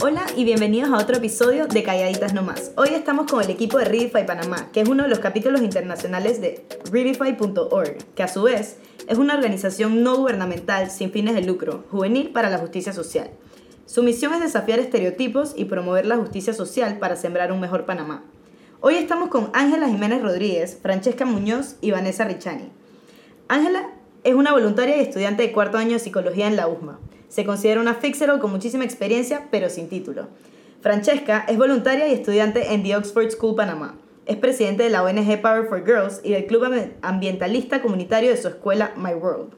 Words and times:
Hola 0.00 0.24
y 0.36 0.44
bienvenidos 0.44 0.92
a 0.92 1.02
otro 1.02 1.16
episodio 1.16 1.66
de 1.66 1.82
Calladitas 1.82 2.32
No 2.32 2.42
Más. 2.44 2.70
Hoy 2.76 2.90
estamos 2.90 3.26
con 3.28 3.42
el 3.42 3.50
equipo 3.50 3.78
de 3.78 3.84
Readify 3.84 4.24
Panamá, 4.24 4.70
que 4.72 4.80
es 4.80 4.88
uno 4.88 5.02
de 5.02 5.08
los 5.08 5.18
capítulos 5.18 5.60
internacionales 5.60 6.40
de 6.40 6.64
Readify.org, 6.92 7.96
que 8.14 8.22
a 8.22 8.28
su 8.28 8.44
vez 8.44 8.76
es 9.08 9.18
una 9.18 9.34
organización 9.34 10.04
no 10.04 10.16
gubernamental 10.16 10.92
sin 10.92 11.10
fines 11.10 11.34
de 11.34 11.42
lucro, 11.42 11.84
juvenil 11.90 12.30
para 12.30 12.48
la 12.48 12.58
justicia 12.58 12.92
social. 12.92 13.28
Su 13.86 14.04
misión 14.04 14.32
es 14.34 14.40
desafiar 14.40 14.78
estereotipos 14.78 15.54
y 15.56 15.64
promover 15.64 16.06
la 16.06 16.16
justicia 16.16 16.52
social 16.52 16.98
para 17.00 17.16
sembrar 17.16 17.50
un 17.50 17.58
mejor 17.58 17.84
Panamá. 17.84 18.22
Hoy 18.80 18.94
estamos 18.94 19.30
con 19.30 19.50
Ángela 19.52 19.88
Jiménez 19.88 20.22
Rodríguez, 20.22 20.78
Francesca 20.80 21.24
Muñoz 21.24 21.74
y 21.80 21.90
Vanessa 21.90 22.22
Richani. 22.22 22.70
Ángela 23.48 23.90
es 24.22 24.34
una 24.34 24.52
voluntaria 24.52 24.96
y 24.96 25.00
estudiante 25.00 25.42
de 25.42 25.50
cuarto 25.50 25.76
año 25.76 25.94
de 25.94 25.98
psicología 25.98 26.46
en 26.46 26.54
la 26.54 26.68
USMA. 26.68 27.00
Se 27.28 27.44
considera 27.44 27.80
una 27.80 27.94
fixero 27.94 28.38
con 28.38 28.50
muchísima 28.50 28.84
experiencia, 28.84 29.48
pero 29.50 29.68
sin 29.68 29.88
título. 29.88 30.28
Francesca 30.80 31.44
es 31.48 31.58
voluntaria 31.58 32.08
y 32.08 32.14
estudiante 32.14 32.72
en 32.72 32.82
The 32.82 32.96
Oxford 32.96 33.30
School 33.30 33.56
Panamá. 33.56 33.96
Es 34.26 34.36
presidente 34.36 34.82
de 34.82 34.90
la 34.90 35.02
ONG 35.02 35.40
Power 35.40 35.66
for 35.68 35.84
Girls 35.84 36.20
y 36.22 36.32
del 36.32 36.46
club 36.46 36.64
ambientalista 37.02 37.82
comunitario 37.82 38.30
de 38.30 38.36
su 38.36 38.48
escuela 38.48 38.92
My 38.96 39.14
World. 39.14 39.52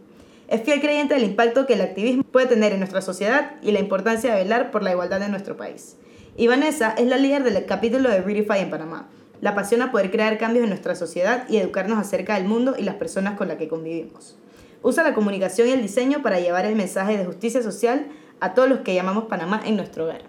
Es 0.48 0.62
fiel 0.62 0.80
creyente 0.80 1.14
del 1.14 1.24
impacto 1.24 1.66
que 1.66 1.74
el 1.74 1.80
activismo 1.80 2.24
puede 2.24 2.46
tener 2.46 2.72
en 2.72 2.80
nuestra 2.80 3.02
sociedad 3.02 3.52
y 3.62 3.70
la 3.70 3.78
importancia 3.78 4.34
de 4.34 4.42
velar 4.42 4.72
por 4.72 4.82
la 4.82 4.90
igualdad 4.90 5.22
en 5.22 5.30
nuestro 5.30 5.56
país. 5.56 5.96
Y 6.36 6.48
Vanessa 6.48 6.94
es 6.96 7.06
la 7.06 7.18
líder 7.18 7.44
del 7.44 7.66
capítulo 7.66 8.08
de 8.08 8.20
Readify 8.20 8.60
en 8.60 8.70
Panamá. 8.70 9.08
La 9.40 9.50
apasiona 9.50 9.92
poder 9.92 10.10
crear 10.10 10.38
cambios 10.38 10.64
en 10.64 10.70
nuestra 10.70 10.94
sociedad 10.94 11.48
y 11.48 11.58
educarnos 11.58 11.98
acerca 11.98 12.34
del 12.34 12.48
mundo 12.48 12.74
y 12.76 12.82
las 12.82 12.96
personas 12.96 13.36
con 13.36 13.48
las 13.48 13.58
que 13.58 13.68
convivimos. 13.68 14.36
Usa 14.82 15.02
la 15.02 15.14
comunicación 15.14 15.68
y 15.68 15.72
el 15.72 15.82
diseño 15.82 16.22
para 16.22 16.40
llevar 16.40 16.64
el 16.64 16.74
mensaje 16.74 17.16
de 17.18 17.24
justicia 17.24 17.62
social 17.62 18.06
a 18.40 18.54
todos 18.54 18.68
los 18.68 18.78
que 18.80 18.94
llamamos 18.94 19.24
Panamá 19.24 19.60
en 19.64 19.76
nuestro 19.76 20.04
hogar. 20.04 20.22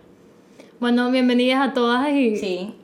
Bueno, 0.79 1.09
bienvenidas 1.11 1.69
a 1.69 1.73
todas 1.73 2.09
y 2.09 2.35
Sí. 2.35 2.75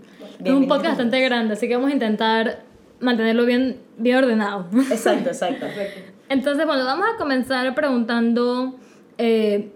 es 0.44 0.52
un 0.52 0.68
podcast 0.68 0.92
bastante 0.92 1.20
grande, 1.22 1.54
así 1.56 1.68
que 1.68 1.76
vamos 1.76 1.90
a 1.92 1.94
intentar 1.94 2.64
mantenerlo 3.00 3.46
bien, 3.46 3.82
bien 3.98 4.18
ordenado. 4.18 4.68
Exacto, 4.90 5.30
exacto. 5.30 5.66
Entonces, 6.30 6.66
bueno, 6.66 6.86
vamos 6.86 7.06
a 7.14 7.18
comenzar 7.18 7.74
preguntando 7.76 8.76
eh, 9.18 9.72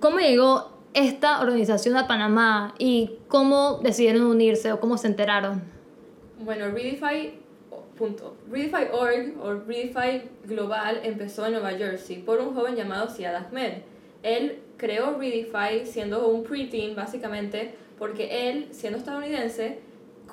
cómo 0.00 0.18
llegó 0.18 0.70
esta 0.92 1.40
organización 1.40 1.96
a 1.96 2.06
Panamá 2.08 2.74
y 2.78 3.12
cómo 3.28 3.78
decidieron 3.82 4.22
unirse 4.22 4.72
o 4.72 4.80
cómo 4.80 4.98
se 4.98 5.06
enteraron. 5.06 5.62
Bueno, 6.42 6.66
Readify, 6.70 7.34
punto. 8.00 8.34
Readify.org 8.50 9.34
o 9.42 9.54
Readify 9.66 10.22
Global 10.44 11.00
empezó 11.04 11.44
en 11.44 11.52
Nueva 11.52 11.72
Jersey 11.72 12.22
por 12.22 12.40
un 12.40 12.54
joven 12.54 12.74
llamado 12.74 13.10
Siad 13.10 13.36
Ahmed. 13.36 13.82
Él 14.22 14.58
creó 14.78 15.18
Readify 15.18 15.86
siendo 15.86 16.26
un 16.28 16.42
preteen 16.42 16.96
básicamente 16.96 17.74
porque 17.98 18.48
él, 18.48 18.68
siendo 18.70 18.98
estadounidense, 18.98 19.80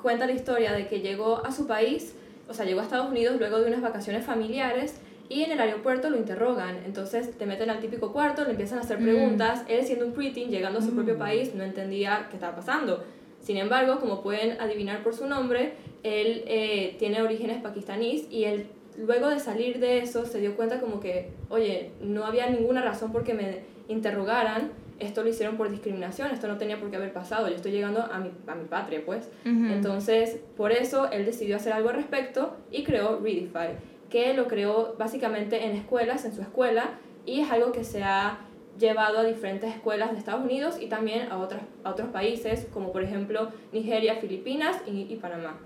cuenta 0.00 0.26
la 0.26 0.32
historia 0.32 0.72
de 0.72 0.86
que 0.86 1.00
llegó 1.00 1.44
a 1.44 1.52
su 1.52 1.66
país, 1.66 2.14
o 2.48 2.54
sea, 2.54 2.64
llegó 2.64 2.80
a 2.80 2.84
Estados 2.84 3.10
Unidos 3.10 3.36
luego 3.38 3.58
de 3.60 3.66
unas 3.66 3.82
vacaciones 3.82 4.24
familiares 4.24 4.94
y 5.28 5.42
en 5.42 5.52
el 5.52 5.60
aeropuerto 5.60 6.08
lo 6.08 6.16
interrogan. 6.16 6.80
Entonces 6.86 7.36
te 7.36 7.44
meten 7.44 7.68
al 7.68 7.80
típico 7.80 8.14
cuarto, 8.14 8.44
le 8.44 8.52
empiezan 8.52 8.78
a 8.78 8.80
hacer 8.80 8.98
preguntas. 8.98 9.64
Él, 9.68 9.84
siendo 9.84 10.06
un 10.06 10.12
preteen, 10.12 10.50
llegando 10.50 10.78
a 10.78 10.82
su 10.82 10.94
propio 10.94 11.18
país, 11.18 11.54
no 11.54 11.62
entendía 11.62 12.28
qué 12.30 12.36
estaba 12.36 12.56
pasando. 12.56 13.04
Sin 13.48 13.56
embargo, 13.56 13.98
como 13.98 14.20
pueden 14.20 14.60
adivinar 14.60 15.02
por 15.02 15.14
su 15.14 15.26
nombre, 15.26 15.72
él 16.02 16.44
eh, 16.46 16.96
tiene 16.98 17.22
orígenes 17.22 17.62
pakistaníes 17.62 18.30
y 18.30 18.44
él 18.44 18.66
luego 18.98 19.30
de 19.30 19.40
salir 19.40 19.78
de 19.80 20.00
eso 20.00 20.26
se 20.26 20.38
dio 20.38 20.54
cuenta 20.54 20.80
como 20.80 21.00
que, 21.00 21.30
oye, 21.48 21.92
no 22.02 22.26
había 22.26 22.50
ninguna 22.50 22.82
razón 22.82 23.10
por 23.10 23.24
que 23.24 23.32
me 23.32 23.60
interrogaran, 23.88 24.72
esto 24.98 25.22
lo 25.22 25.30
hicieron 25.30 25.56
por 25.56 25.70
discriminación, 25.70 26.30
esto 26.30 26.46
no 26.46 26.58
tenía 26.58 26.78
por 26.78 26.90
qué 26.90 26.96
haber 26.96 27.14
pasado, 27.14 27.48
yo 27.48 27.54
estoy 27.54 27.72
llegando 27.72 28.02
a 28.02 28.18
mi, 28.18 28.30
a 28.46 28.54
mi 28.54 28.66
patria, 28.66 29.00
pues. 29.06 29.30
Entonces, 29.46 30.40
por 30.54 30.70
eso 30.70 31.10
él 31.10 31.24
decidió 31.24 31.56
hacer 31.56 31.72
algo 31.72 31.88
al 31.88 31.94
respecto 31.94 32.54
y 32.70 32.84
creó 32.84 33.18
Readify, 33.18 33.76
que 34.10 34.34
lo 34.34 34.46
creó 34.46 34.94
básicamente 34.98 35.64
en 35.64 35.74
escuelas, 35.74 36.26
en 36.26 36.34
su 36.34 36.42
escuela, 36.42 36.98
y 37.24 37.40
es 37.40 37.50
algo 37.50 37.72
que 37.72 37.84
se 37.84 38.02
ha 38.02 38.40
llevado 38.78 39.18
a 39.18 39.24
diferentes 39.24 39.74
escuelas 39.74 40.12
de 40.12 40.18
Estados 40.18 40.44
Unidos 40.44 40.78
y 40.80 40.86
también 40.86 41.30
a, 41.30 41.38
otras, 41.38 41.62
a 41.84 41.90
otros 41.90 42.08
países, 42.08 42.66
como 42.72 42.92
por 42.92 43.02
ejemplo 43.02 43.48
Nigeria, 43.72 44.16
Filipinas 44.16 44.76
y, 44.86 45.06
y 45.12 45.16
Panamá. 45.16 45.58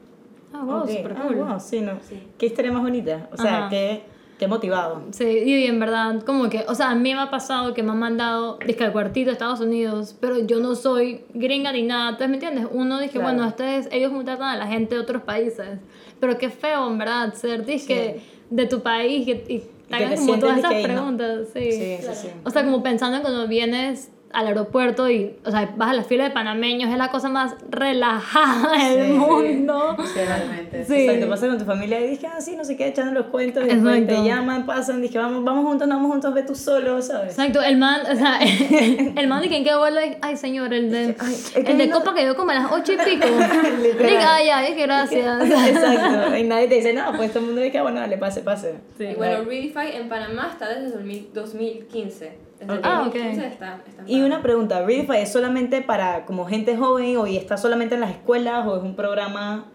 Ah, 0.52 0.64
wow, 0.64 0.82
Ok. 0.82 0.88
súper 0.90 1.12
Ah, 1.16 1.22
cool. 1.26 1.36
wow, 1.36 1.60
sí, 1.60 1.80
no. 1.80 1.98
Sí. 2.02 2.22
Qué 2.38 2.46
historia 2.46 2.72
más 2.72 2.82
bonita. 2.82 3.28
O 3.32 3.36
sea, 3.36 3.58
Ajá. 3.58 3.68
qué, 3.70 4.02
qué 4.38 4.46
motivado. 4.48 5.02
Sí, 5.12 5.24
y 5.24 5.64
en 5.66 5.80
verdad, 5.80 6.22
como 6.24 6.48
que, 6.50 6.64
o 6.68 6.74
sea, 6.74 6.90
a 6.90 6.94
mí 6.94 7.14
me 7.14 7.20
ha 7.20 7.30
pasado 7.30 7.72
que 7.74 7.82
me 7.82 7.90
han 7.92 7.98
mandado, 7.98 8.58
dizque 8.66 8.84
al 8.84 8.92
cuartito 8.92 9.26
de 9.26 9.32
Estados 9.32 9.60
Unidos, 9.60 10.14
pero 10.20 10.38
yo 10.40 10.60
no 10.60 10.74
soy 10.74 11.24
gringa 11.32 11.72
ni 11.72 11.82
nada, 11.82 12.10
entonces, 12.10 12.28
¿me 12.28 12.34
entiendes? 12.36 12.66
Uno 12.70 12.98
dije, 12.98 13.12
Claro. 13.18 13.28
bueno, 13.34 13.46
ustedes, 13.48 13.88
ellos 13.92 14.12
tratan 14.24 14.48
a 14.48 14.56
la 14.56 14.66
gente 14.66 14.94
de 14.94 15.00
otros 15.00 15.22
países, 15.22 15.78
pero 16.20 16.36
qué 16.36 16.50
feo, 16.50 16.86
en 16.90 16.98
verdad, 16.98 17.32
ser, 17.34 17.64
dizque, 17.64 18.20
de 18.50 18.66
tu 18.66 18.82
país 18.82 19.26
y, 19.26 19.30
y 19.54 19.70
te 19.88 20.16
como 20.16 20.38
todas 20.38 20.58
esas 20.58 20.72
ahí, 20.72 20.82
¿no? 20.82 20.92
preguntas, 20.94 21.48
sí. 21.52 21.72
Sí, 21.72 21.96
sí, 22.00 22.08
sí. 22.14 22.28
O 22.44 22.50
sea, 22.50 22.64
como 22.64 22.82
pensando 22.82 23.16
en 23.16 23.22
cuando 23.22 23.46
vienes 23.48 24.10
al 24.32 24.46
aeropuerto 24.46 25.08
y, 25.10 25.36
o 25.44 25.50
sea, 25.50 25.72
vas 25.76 25.90
a 25.90 25.94
la 25.94 26.02
fila 26.04 26.24
de 26.24 26.30
panameños, 26.30 26.90
es 26.90 26.96
la 26.98 27.10
cosa 27.10 27.28
más 27.28 27.54
relajada 27.68 28.88
del 28.88 29.06
Sí. 29.06 29.12
mundo. 29.12 29.96
Realmente. 30.14 30.84
Sí. 30.84 30.94
Exacto, 31.06 31.28
pasa 31.28 31.46
con 31.48 31.58
tu 31.58 31.64
familia 31.64 32.00
y 32.00 32.08
dije, 32.10 32.26
ah, 32.26 32.40
sí, 32.40 32.56
no 32.56 32.64
sé 32.64 32.76
qué, 32.76 32.88
echando 32.88 33.12
los 33.12 33.26
cuentos, 33.26 33.64
y 33.64 33.68
te 34.06 34.24
llaman, 34.24 34.66
pasan, 34.66 35.02
dije, 35.02 35.18
vamos, 35.18 35.44
vamos 35.44 35.64
juntos, 35.66 35.86
no 35.88 35.96
vamos 35.96 36.10
juntos, 36.12 36.34
ve 36.34 36.42
tú 36.42 36.54
solo, 36.54 37.00
¿sabes? 37.02 37.30
Exacto, 37.32 37.60
el 37.62 37.76
man, 37.76 38.00
o 38.10 38.14
sea, 38.16 38.38
el 39.16 39.28
man 39.28 39.42
de 39.42 39.48
que 39.48 39.56
en 39.58 39.64
qué 39.64 39.76
vuelo, 39.76 40.00
ay 40.20 40.36
señor, 40.36 40.72
el 40.72 40.90
de, 40.90 41.16
Ay, 41.18 41.32
es 41.34 41.50
que 41.52 41.72
el 41.72 41.78
de 41.78 41.86
no- 41.86 41.98
Copa 41.98 42.14
que 42.14 42.22
dio 42.24 42.34
como 42.36 42.50
a 42.50 42.54
las 42.54 42.72
ocho 42.72 42.92
y 42.92 42.96
pico. 43.04 43.26
Diga, 43.26 44.34
ay, 44.36 44.48
ay, 44.48 44.74
que 44.74 44.82
gracias. 44.82 45.44
Exacto, 45.50 46.36
y 46.36 46.44
nadie 46.44 46.68
te 46.68 46.74
dice, 46.76 46.92
no, 46.92 47.12
pues 47.16 47.30
todo 47.30 47.40
el 47.40 47.46
mundo 47.46 47.60
dice, 47.60 47.78
ah, 47.78 47.82
bueno, 47.82 48.00
dale, 48.00 48.16
pase, 48.18 48.40
pase. 48.40 48.74
y 48.98 49.14
bueno, 49.14 49.44
Readify 49.44 49.96
en 49.96 50.08
Panamá 50.08 50.48
está 50.52 50.68
desde 50.68 50.90
2000 50.96 51.30
2015. 51.34 52.32
Desde 52.66 52.80
Ah, 52.84 53.00
ok. 53.06 53.14
2015 53.14 53.46
está, 53.46 53.80
está 53.86 54.02
Y 54.06 54.22
una 54.22 54.42
pregunta, 54.42 54.82
¿Readify 54.84 55.22
es 55.22 55.32
solamente 55.32 55.80
para 55.82 56.24
como 56.24 56.44
gente 56.46 56.76
joven 56.76 57.16
o 57.16 57.26
y 57.26 57.36
está 57.36 57.56
solamente 57.56 57.94
en 57.94 58.00
las 58.02 58.10
escuelas 58.10 58.66
o 58.66 58.76
es 58.76 58.82
un 58.82 58.96
programa, 58.96 59.66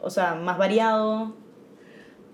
o 0.00 0.10
sea, 0.10 0.34
más 0.34 0.56
variado? 0.58 1.34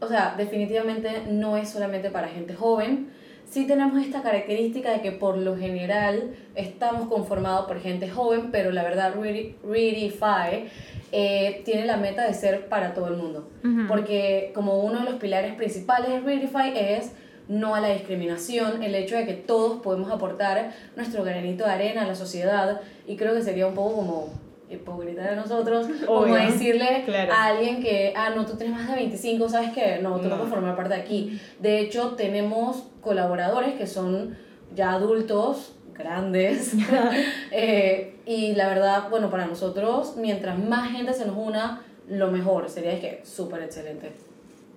O 0.00 0.06
sea, 0.06 0.34
definitivamente 0.37 1.22
no 1.31 1.56
es 1.56 1.70
solamente 1.70 2.10
para 2.10 2.28
gente 2.28 2.54
joven. 2.54 3.10
Sí 3.47 3.66
tenemos 3.66 4.03
esta 4.03 4.22
característica 4.22 4.91
de 4.91 5.00
que 5.00 5.12
por 5.12 5.37
lo 5.38 5.56
general 5.56 6.34
estamos 6.54 7.09
conformados 7.09 7.66
por 7.66 7.81
gente 7.81 8.09
joven, 8.10 8.48
pero 8.50 8.71
la 8.72 8.82
verdad 8.82 9.15
Readi- 9.15 9.54
Readify 9.62 10.66
eh, 11.12 11.62
tiene 11.65 11.84
la 11.86 11.97
meta 11.97 12.26
de 12.26 12.34
ser 12.34 12.69
para 12.69 12.94
todo 12.94 13.09
el 13.09 13.16
mundo. 13.16 13.48
Ujú. 13.62 13.86
Porque 13.86 14.50
como 14.54 14.81
uno 14.81 15.00
de 15.00 15.04
los 15.04 15.15
pilares 15.15 15.54
principales 15.54 16.10
de 16.10 16.21
Readify 16.21 16.72
es 16.76 17.12
no 17.49 17.75
a 17.75 17.81
la 17.81 17.88
discriminación, 17.88 18.82
el 18.82 18.94
hecho 18.94 19.16
de 19.16 19.27
que 19.27 19.34
todos 19.34 19.82
podemos 19.82 20.10
aportar 20.10 20.72
nuestro 20.97 21.25
granito 21.25 21.65
de 21.65 21.71
arena 21.72 22.03
a 22.03 22.06
la 22.06 22.15
sociedad 22.15 22.81
y 23.06 23.16
creo 23.16 23.34
que 23.34 23.43
sería 23.43 23.66
un 23.66 23.75
poco 23.75 23.97
como 23.97 24.28
hipócrita 24.71 25.22
de 25.22 25.37
nosotros, 25.37 25.87
como 26.06 26.34
decirle 26.34 27.03
Claro. 27.04 27.33
a 27.33 27.44
alguien 27.47 27.83
que, 27.83 28.15
ah, 28.16 28.31
no, 28.34 28.47
tú 28.47 28.56
tienes 28.56 28.75
más 28.77 28.88
de 28.88 28.97
25, 28.97 29.49
¿sabes 29.49 29.71
qué? 29.72 29.99
No, 30.03 30.16
tú 30.16 30.25
no, 30.25 30.31
No. 30.31 30.37
puedes 30.37 30.53
formar 30.54 30.75
parte 30.75 30.94
de 30.94 31.00
aquí. 31.03 31.38
De 31.60 31.81
hecho, 31.81 32.15
tenemos 32.16 32.84
colaboradores 33.03 33.75
que 33.75 33.87
son 33.87 34.37
ya 34.75 34.93
adultos, 34.94 35.77
grandes, 35.94 36.72
eh, 37.53 38.16
y 38.27 38.54
la 38.54 38.69
verdad, 38.69 39.10
bueno, 39.10 39.31
para 39.31 39.47
nosotros, 39.47 40.15
mientras 40.16 40.59
más 40.59 40.91
gente 40.93 41.12
se 41.12 41.27
nos 41.27 41.37
una, 41.37 41.83
lo 42.09 42.31
mejor. 42.31 42.69
Sería 42.69 42.93
es 42.94 43.00
que 43.00 43.21
súper 43.25 43.62
excelente. 43.62 44.12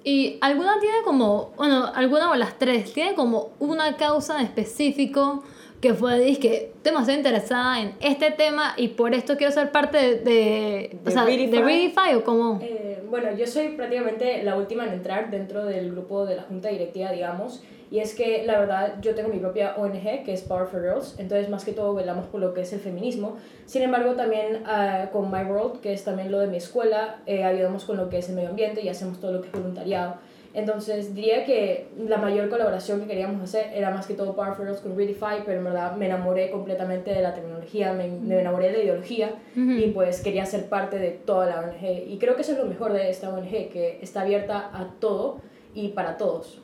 Y 0.08 0.38
alguna 0.40 0.80
tiene 0.80 1.00
como, 1.04 1.52
bueno, 1.58 1.92
alguna 1.94 2.32
o 2.32 2.36
las 2.36 2.58
tres, 2.58 2.94
tiene 2.94 3.14
como 3.14 3.50
una 3.60 3.98
causa 3.98 4.40
en 4.40 4.46
específico 4.46 5.44
que 5.82 5.94
fue, 5.94 6.18
dizque, 6.22 6.72
estoy 6.76 6.94
demasiado 6.94 7.20
interesada 7.20 7.82
en 7.82 7.94
este 8.00 8.32
tema 8.32 8.74
y 8.78 8.88
por 8.88 9.14
esto 9.14 9.36
quiero 9.36 9.52
ser 9.52 9.70
parte 9.74 9.98
de, 9.98 10.16
de, 10.20 11.00
¿De 11.04 11.10
o 11.10 11.12
sea, 11.12 11.26
Readify? 11.26 11.52
de 11.52 11.62
Readify 11.62 12.16
o 12.16 12.24
cómo. 12.24 12.58
Eh, 12.62 13.04
bueno, 13.10 13.36
yo 13.36 13.46
soy 13.46 13.76
prácticamente 13.76 14.44
la 14.44 14.56
última 14.56 14.86
en 14.88 14.94
entrar 14.94 15.30
dentro 15.30 15.66
del 15.66 15.92
grupo 15.92 16.26
de 16.26 16.38
la 16.38 16.44
junta 16.44 16.70
directiva, 16.70 17.12
digamos, 17.12 17.62
y 17.90 18.00
es 18.00 18.16
que 18.16 18.44
la 18.46 18.60
verdad 18.60 18.96
yo 19.02 19.16
tengo 19.16 19.30
mi 19.30 19.40
propia 19.40 19.76
ONG 19.78 20.24
que 20.26 20.34
es 20.34 20.42
Power 20.42 20.68
for 20.68 20.82
Girls, 20.82 21.16
entonces 21.18 21.50
más 21.50 21.64
que 21.64 21.72
todo 21.72 21.94
velamos 21.94 22.26
por 22.26 22.42
lo 22.42 22.54
que 22.54 22.62
es 22.62 22.74
el 22.74 22.80
feminismo. 22.80 23.38
Sin 23.66 23.82
embargo, 23.82 24.14
también 24.14 24.64
ah, 24.66 25.10
con 25.12 25.32
My 25.32 25.44
World, 25.44 25.80
que 25.80 25.94
es 25.94 26.04
también 26.04 26.32
lo 26.32 26.40
de 26.40 26.48
mi 26.48 26.58
escuela, 26.58 27.20
eh, 27.26 27.44
ayudamos 27.44 27.86
con 27.86 27.98
lo 27.98 28.10
que 28.10 28.18
es 28.18 28.30
el 28.30 28.36
medio 28.36 28.50
ambiente 28.50 28.82
y 28.82 28.90
hacemos 28.90 29.20
todo 29.20 29.32
lo 29.32 29.42
que 29.42 29.48
es 29.48 29.54
voluntariado. 29.54 30.16
Entonces 30.54 31.14
diría 31.14 31.46
que 31.46 31.88
la 32.00 32.18
mayor 32.18 32.50
colaboración 32.50 33.02
que 33.02 33.08
queríamos 33.08 33.44
hacer 33.44 33.72
era 33.76 33.92
más 33.92 34.08
que 34.08 34.16
todo 34.16 34.36
Power 34.36 34.56
for 34.56 34.66
Girls 34.66 34.82
con 34.82 34.98
Readify, 34.98 35.44
pero 35.46 35.60
en 35.60 35.66
verdad 35.66 35.96
me 35.96 36.08
enamoré 36.08 36.50
completamente 36.50 37.14
de 37.14 37.22
la 37.22 37.34
tecnología, 37.36 37.94
me, 37.94 38.08
me 38.08 38.40
enamoré 38.40 38.72
de 38.72 38.78
la 38.78 38.84
ideología 38.84 39.36
y 39.56 39.92
pues 39.92 40.22
quería 40.22 40.46
ser 40.46 40.68
parte 40.68 40.98
de 40.98 41.12
toda 41.12 41.46
la 41.46 41.60
ONG. 41.60 42.10
Y 42.10 42.18
creo 42.18 42.36
que 42.36 42.42
eso 42.42 42.54
es 42.54 42.58
lo 42.58 42.66
mejor 42.66 42.92
de 42.92 43.10
esta 43.10 43.30
ONG, 43.30 43.70
que 43.70 44.00
está 44.02 44.22
abierta 44.22 44.72
a 44.74 44.88
todo 45.00 45.42
y 45.76 45.90
para 45.90 46.18
todos. 46.18 46.62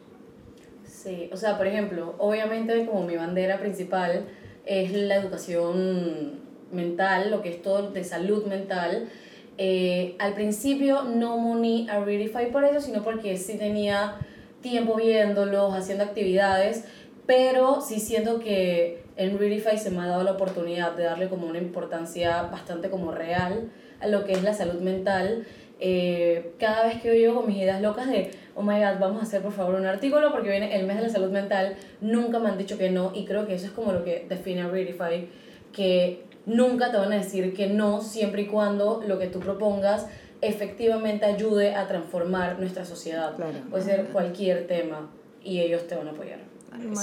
Sí, 1.04 1.30
o 1.34 1.36
sea, 1.36 1.58
por 1.58 1.68
ejemplo, 1.68 2.16
obviamente 2.18 2.86
como 2.86 3.06
mi 3.06 3.18
bandera 3.18 3.60
principal 3.60 4.26
es 4.66 4.94
la 4.94 5.18
educación 5.18 6.40
mental, 6.72 7.30
lo 7.30 7.42
que 7.42 7.50
es 7.50 7.62
todo 7.62 7.92
de 7.92 8.06
salud 8.06 8.46
mental. 8.46 9.10
Eh, 9.58 10.16
al 10.18 10.34
principio 10.34 11.04
no 11.04 11.38
me 11.38 11.52
uní 11.52 11.90
a 11.90 12.00
Readify 12.00 12.52
por 12.52 12.64
eso, 12.64 12.80
sino 12.80 13.04
porque 13.04 13.36
sí 13.36 13.58
tenía 13.58 14.16
tiempo 14.62 14.96
viéndolos, 14.96 15.74
haciendo 15.74 16.06
actividades, 16.06 16.86
pero 17.26 17.82
sí 17.82 18.00
siento 18.00 18.40
que 18.40 19.04
en 19.18 19.38
Readify 19.38 19.78
se 19.78 19.92
me 19.92 20.04
ha 20.04 20.08
dado 20.08 20.24
la 20.24 20.32
oportunidad 20.32 20.94
de 20.96 21.04
darle 21.04 21.28
como 21.28 21.48
una 21.48 21.60
importancia 21.60 22.44
bastante 22.44 22.90
como 22.90 23.12
real 23.12 23.70
a 24.00 24.08
lo 24.08 24.24
que 24.24 24.32
es 24.32 24.42
la 24.42 24.54
salud 24.54 24.80
mental. 24.80 25.46
Eh, 25.86 26.54
cada 26.60 26.86
vez 26.86 27.02
que 27.02 27.10
yo 27.10 27.14
llego 27.14 27.36
con 27.36 27.48
mis 27.48 27.58
ideas 27.58 27.82
locas 27.82 28.08
de, 28.08 28.32
oh 28.56 28.62
my 28.62 28.76
god, 28.76 29.02
vamos 29.02 29.20
a 29.20 29.24
hacer 29.24 29.42
por 29.42 29.52
favor 29.52 29.76
un 29.76 29.86
artículo 29.86 30.32
porque 30.32 30.50
viene 30.50 30.78
el 30.78 30.88
mes 30.88 30.96
de 30.96 31.04
la 31.04 31.10
salud 31.10 31.30
mental, 31.30 31.76
nunca 32.00 32.40
me 32.40 32.48
han 32.48 32.58
dicho 32.58 32.78
que 32.78 32.90
no 32.90 33.12
y 33.14 33.26
creo 33.26 33.46
que 33.46 33.56
eso 33.56 33.66
es 33.66 33.74
como 33.74 33.92
lo 33.92 34.06
que 34.06 34.26
define 34.30 34.62
a 34.62 34.70
Readify, 34.70 35.28
que 35.74 36.24
nunca 36.46 36.90
te 36.90 36.96
van 36.96 37.12
a 37.12 37.18
decir 37.18 37.54
que 37.54 37.68
no 37.68 38.00
siempre 38.00 38.44
y 38.44 38.46
cuando 38.46 39.04
lo 39.06 39.20
que 39.20 39.28
tú 39.28 39.42
propongas 39.42 40.08
efectivamente 40.40 41.26
ayude 41.26 41.76
a 41.76 41.86
transformar 41.86 42.60
nuestra 42.60 42.86
sociedad. 42.86 43.36
Claro. 43.36 43.52
Puede 43.70 43.84
ser 43.84 44.06
cualquier 44.06 44.68
tema 44.68 45.12
y 45.44 45.60
ellos 45.60 45.86
te 45.86 45.98
van 45.98 46.08
a 46.08 46.12
apoyar. 46.12 46.53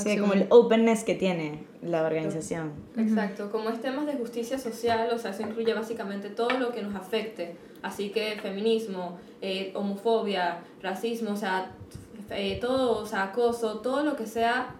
Sí, 0.02 0.18
como 0.18 0.32
el 0.32 0.46
openness 0.50 1.04
que 1.04 1.14
tiene 1.14 1.64
la 1.82 2.02
organización. 2.02 2.72
Exacto, 2.96 3.50
como 3.50 3.70
es 3.70 3.80
temas 3.80 4.06
de 4.06 4.14
justicia 4.14 4.58
social, 4.58 5.08
o 5.12 5.18
sea, 5.18 5.30
eso 5.30 5.42
incluye 5.42 5.72
básicamente 5.74 6.28
todo 6.30 6.50
lo 6.58 6.72
que 6.72 6.82
nos 6.82 6.94
afecte. 6.94 7.56
Así 7.82 8.10
que 8.10 8.38
feminismo, 8.42 9.18
eh, 9.40 9.72
homofobia, 9.74 10.58
racismo, 10.82 11.30
o 11.32 11.36
sea, 11.36 11.72
eh, 12.30 12.58
todo, 12.60 12.98
o 12.98 13.06
sea, 13.06 13.24
acoso, 13.24 13.78
todo 13.78 14.02
lo 14.02 14.16
que 14.16 14.26
sea 14.26 14.74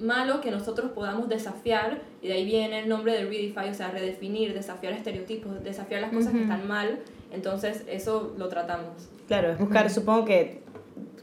malo 0.00 0.40
que 0.40 0.50
nosotros 0.50 0.92
podamos 0.92 1.28
desafiar, 1.28 2.00
y 2.22 2.28
de 2.28 2.34
ahí 2.34 2.44
viene 2.44 2.80
el 2.80 2.88
nombre 2.88 3.12
de 3.12 3.24
Redefy, 3.24 3.70
o 3.70 3.74
sea, 3.74 3.90
redefinir, 3.90 4.54
desafiar 4.54 4.92
estereotipos, 4.92 5.62
desafiar 5.62 6.00
las 6.00 6.12
cosas 6.12 6.32
que 6.32 6.42
están 6.42 6.66
mal, 6.68 7.00
entonces 7.32 7.84
eso 7.88 8.34
lo 8.38 8.48
tratamos. 8.48 9.08
Claro, 9.26 9.50
es 9.50 9.58
buscar, 9.58 9.90
supongo 9.90 10.24
que, 10.24 10.62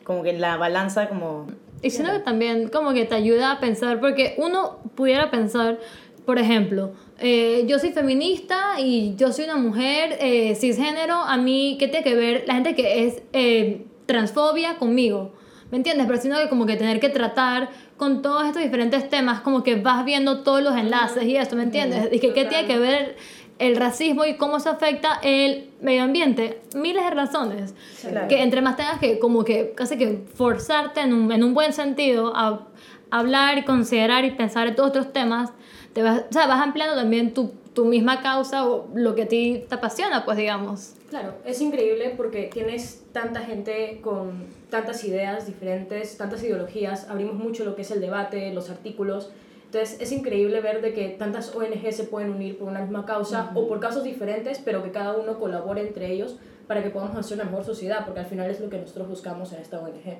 como 0.04 0.24
que 0.24 0.34
la 0.34 0.58
balanza 0.58 1.08
como... 1.10 1.48
Y 1.86 1.92
siento 1.92 2.14
que 2.14 2.20
también 2.20 2.70
como 2.70 2.94
que 2.94 3.06
te 3.06 3.14
ayuda 3.14 3.52
a 3.52 3.60
pensar, 3.60 4.00
porque 4.00 4.34
uno 4.40 4.80
pudiera 4.96 5.30
pensar, 5.30 5.80
por 6.26 6.40
ejemplo, 6.40 6.94
eh, 7.20 7.64
yo 7.68 7.78
soy 7.78 7.92
feminista 7.92 8.80
y 8.80 9.14
yo 9.18 9.32
soy 9.32 9.46
una 9.46 9.58
mujer 9.58 10.18
eh, 10.20 10.56
cisgénero, 10.56 11.14
a 11.14 11.38
mí, 11.38 11.78
¿qué 11.80 11.88
tiene 11.88 12.04
que 12.04 12.16
ver 12.16 12.44
la 12.48 12.56
gente 12.56 12.74
que 12.74 13.06
es 13.06 13.22
eh, 13.34 13.86
transfobia 14.08 14.78
conmigo? 14.78 15.34
¿Me 15.70 15.78
entiendes? 15.78 16.08
Pero 16.08 16.20
sino 16.20 16.40
que 16.40 16.50
como 16.50 16.66
que 16.66 16.76
tener 16.76 17.00
que 17.00 17.10
tratar 17.10 17.70
con 17.98 18.24
todos 18.24 18.48
estos 18.48 18.64
diferentes 18.64 19.08
temas, 19.08 19.42
como 19.42 19.62
que 19.62 19.76
vas 19.76 20.04
viendo 20.06 20.42
todos 20.42 20.64
los 20.64 20.76
enlaces 20.76 21.24
y 21.26 21.38
esto, 21.38 21.56
¿me 21.56 21.64
entiendes? 21.64 22.10
Y 22.12 22.18
que 22.18 22.34
qué 22.34 22.46
tiene 22.46 22.66
que 22.66 22.80
ver 22.80 23.16
el 23.60 23.76
racismo 23.78 24.26
y 24.26 24.36
cómo 24.36 24.60
se 24.60 24.70
afecta 24.70 25.20
el 25.24 25.70
medio 25.82 26.04
ambiente. 26.04 26.62
Miles 26.76 27.04
de 27.04 27.12
razones. 27.12 27.74
Claro. 28.02 28.28
Que 28.28 28.42
entre 28.42 28.62
más 28.62 28.76
tengas 28.76 29.00
que 29.00 29.20
como 29.20 29.44
que 29.44 29.74
casi 29.74 29.98
que 29.98 30.24
forzarte 30.36 31.02
en 31.02 31.14
un, 31.14 31.32
en 31.32 31.44
un 31.44 31.54
buen 31.54 31.74
sentido 31.74 32.36
a 32.36 32.68
hablar 33.12 33.58
y 33.58 33.64
considerar 33.64 34.26
y 34.26 34.32
pensar 34.32 34.68
en 34.68 34.76
todos 34.76 34.90
estos 34.90 35.14
temas, 35.14 35.52
te 35.94 36.04
vas, 36.04 36.26
o 36.30 36.34
sea, 36.34 36.48
vas 36.48 36.62
ampliando 36.62 36.96
también 36.96 37.34
tu, 37.34 37.54
tu 37.74 37.86
misma 37.86 38.22
causa 38.22 38.68
o 38.68 38.90
lo 38.94 39.16
que 39.16 39.24
a 39.24 39.28
ti 39.28 39.66
te 39.70 39.76
apasiona, 39.76 40.26
pues 40.26 40.38
digamos. 40.38 40.96
Claro, 41.10 41.36
es 41.46 41.62
increíble 41.62 42.14
porque 42.18 42.50
tienes 42.52 43.06
tanta 43.14 43.42
gente 43.42 44.00
con 44.02 44.48
tantas 44.70 45.04
ideas 45.06 45.46
diferentes, 45.46 46.18
tantas 46.18 46.44
ideologías, 46.44 47.10
abrimos 47.10 47.36
mucho 47.36 47.64
lo 47.64 47.76
que 47.76 47.84
es 47.84 47.92
el 47.92 48.02
debate, 48.02 48.54
los 48.54 48.70
artículos. 48.70 49.30
Entonces 49.76 50.00
es 50.00 50.14
increíble 50.14 50.62
ver 50.62 50.82
de 50.82 50.94
que 50.94 51.10
tantas 51.10 51.54
ONG 51.54 51.92
se 51.92 52.06
pueden 52.06 52.30
unir 52.30 52.58
por 52.58 52.70
una 52.70 52.80
misma 52.80 53.06
causa 53.06 53.52
o 53.56 53.68
por 53.68 53.82
causas 53.82 54.06
diferentes, 54.06 54.62
pero 54.64 54.82
que 54.82 54.92
cada 54.92 55.18
uno 55.18 55.38
colabore 55.38 55.82
entre 55.82 56.14
ellos 56.14 56.38
para 56.66 56.82
que 56.82 56.92
podamos 56.92 57.18
hacer 57.18 57.36
una 57.36 57.44
mejor 57.44 57.66
sociedad, 57.66 58.06
porque 58.06 58.22
al 58.22 58.26
final 58.26 58.50
es 58.50 58.62
lo 58.62 58.70
que 58.70 58.78
nosotros 58.78 59.10
buscamos 59.10 59.52
en 59.52 59.60
esta 59.60 59.82
ONG. 59.82 60.18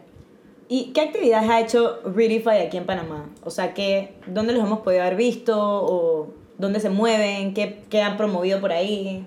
¿Y 0.68 0.92
qué 0.92 1.00
actividades 1.00 1.50
ha 1.50 1.62
hecho 1.62 2.02
Redify 2.04 2.66
aquí 2.66 2.76
en 2.76 2.86
Panamá? 2.86 3.30
O 3.46 3.50
sea, 3.50 3.74
¿qué, 3.74 4.16
¿dónde 4.28 4.52
los 4.52 4.62
hemos 4.62 4.80
podido 4.80 5.04
haber 5.04 5.16
visto? 5.16 5.56
¿O 5.58 6.34
dónde 6.58 6.82
se 6.82 6.90
mueven? 6.90 7.54
¿Qué, 7.54 7.86
qué 7.90 8.02
han 8.02 8.18
promovido 8.18 8.60
por 8.60 8.74
ahí? 8.74 9.26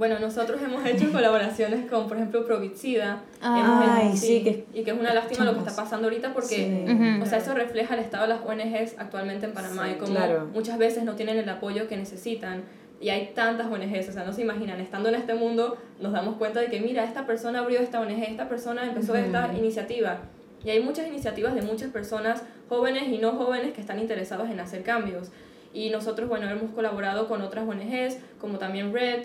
Bueno, 0.00 0.18
nosotros 0.18 0.58
hemos 0.62 0.82
hecho 0.86 1.12
colaboraciones 1.12 1.84
con, 1.90 2.08
por 2.08 2.16
ejemplo, 2.16 2.46
Provicida. 2.46 3.20
Ay, 3.42 3.60
Hemos- 4.06 4.18
sí, 4.18 4.42
que- 4.42 4.64
Y 4.72 4.82
que 4.82 4.92
es 4.92 4.98
una 4.98 5.12
lástima 5.12 5.44
lo 5.44 5.52
que 5.52 5.58
está 5.58 5.76
pasando 5.76 6.06
ahorita 6.08 6.32
porque, 6.32 6.86
Sí. 6.88 7.20
o 7.22 7.26
sea, 7.26 7.36
eso 7.36 7.52
refleja 7.52 7.92
el 7.92 8.00
estado 8.00 8.22
de 8.22 8.30
las 8.30 8.40
ONGs 8.40 8.94
actualmente 8.98 9.44
en 9.44 9.52
Panamá 9.52 9.84
Sí, 9.88 9.92
y 9.92 9.94
como 9.98 10.12
claro. 10.14 10.48
muchas 10.54 10.78
veces 10.78 11.04
no 11.04 11.16
tienen 11.16 11.36
el 11.36 11.46
apoyo 11.50 11.86
que 11.86 11.98
necesitan. 11.98 12.62
Y 12.98 13.10
hay 13.10 13.32
tantas 13.34 13.66
ONGs, 13.70 14.08
o 14.08 14.12
sea, 14.12 14.24
no 14.24 14.32
se 14.32 14.40
imaginan, 14.40 14.80
estando 14.80 15.10
en 15.10 15.16
este 15.16 15.34
mundo 15.34 15.76
nos 16.00 16.12
damos 16.14 16.36
cuenta 16.36 16.60
de 16.60 16.68
que, 16.68 16.80
mira, 16.80 17.04
esta 17.04 17.26
persona 17.26 17.58
abrió 17.58 17.78
esta 17.80 18.00
ONG, 18.00 18.22
esta 18.22 18.48
persona 18.48 18.84
empezó 18.86 19.14
esta 19.16 19.52
iniciativa. 19.52 20.20
Y 20.64 20.70
hay 20.70 20.80
muchas 20.82 21.08
iniciativas 21.08 21.54
de 21.54 21.60
muchas 21.60 21.90
personas, 21.90 22.42
jóvenes 22.70 23.02
y 23.08 23.18
no 23.18 23.32
jóvenes, 23.32 23.74
que 23.74 23.82
están 23.82 23.98
interesados 23.98 24.48
en 24.48 24.60
hacer 24.60 24.82
cambios. 24.82 25.30
Y 25.74 25.90
nosotros, 25.90 26.26
bueno, 26.28 26.48
hemos 26.50 26.70
colaborado 26.72 27.28
con 27.28 27.42
otras 27.42 27.68
ONGs, 27.68 28.16
como 28.40 28.56
también 28.58 28.92
RED, 28.94 29.24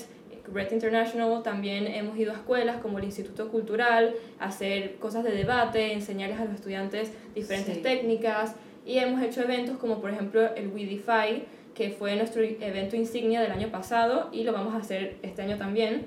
Red 0.53 0.71
International, 0.71 1.41
también 1.43 1.87
hemos 1.87 2.17
ido 2.17 2.31
a 2.31 2.35
escuelas 2.35 2.77
como 2.77 2.99
el 2.99 3.05
Instituto 3.05 3.49
Cultural, 3.49 4.13
a 4.39 4.45
hacer 4.45 4.95
cosas 4.95 5.23
de 5.23 5.31
debate, 5.31 5.93
enseñarles 5.93 6.39
a 6.39 6.45
los 6.45 6.55
estudiantes 6.55 7.11
diferentes 7.33 7.75
Sí. 7.75 7.81
técnicas 7.81 8.55
y 8.85 8.99
hemos 8.99 9.21
hecho 9.21 9.41
eventos 9.41 9.77
como 9.77 9.99
por 10.01 10.11
ejemplo 10.11 10.41
el 10.55 10.67
WeDefy, 10.69 11.43
que 11.73 11.89
fue 11.89 12.15
nuestro 12.15 12.41
evento 12.41 12.95
insignia 12.95 13.41
del 13.41 13.51
año 13.51 13.69
pasado 13.69 14.29
y 14.31 14.43
lo 14.43 14.53
vamos 14.53 14.73
a 14.73 14.77
hacer 14.77 15.17
este 15.23 15.41
año 15.41 15.57
también, 15.57 16.05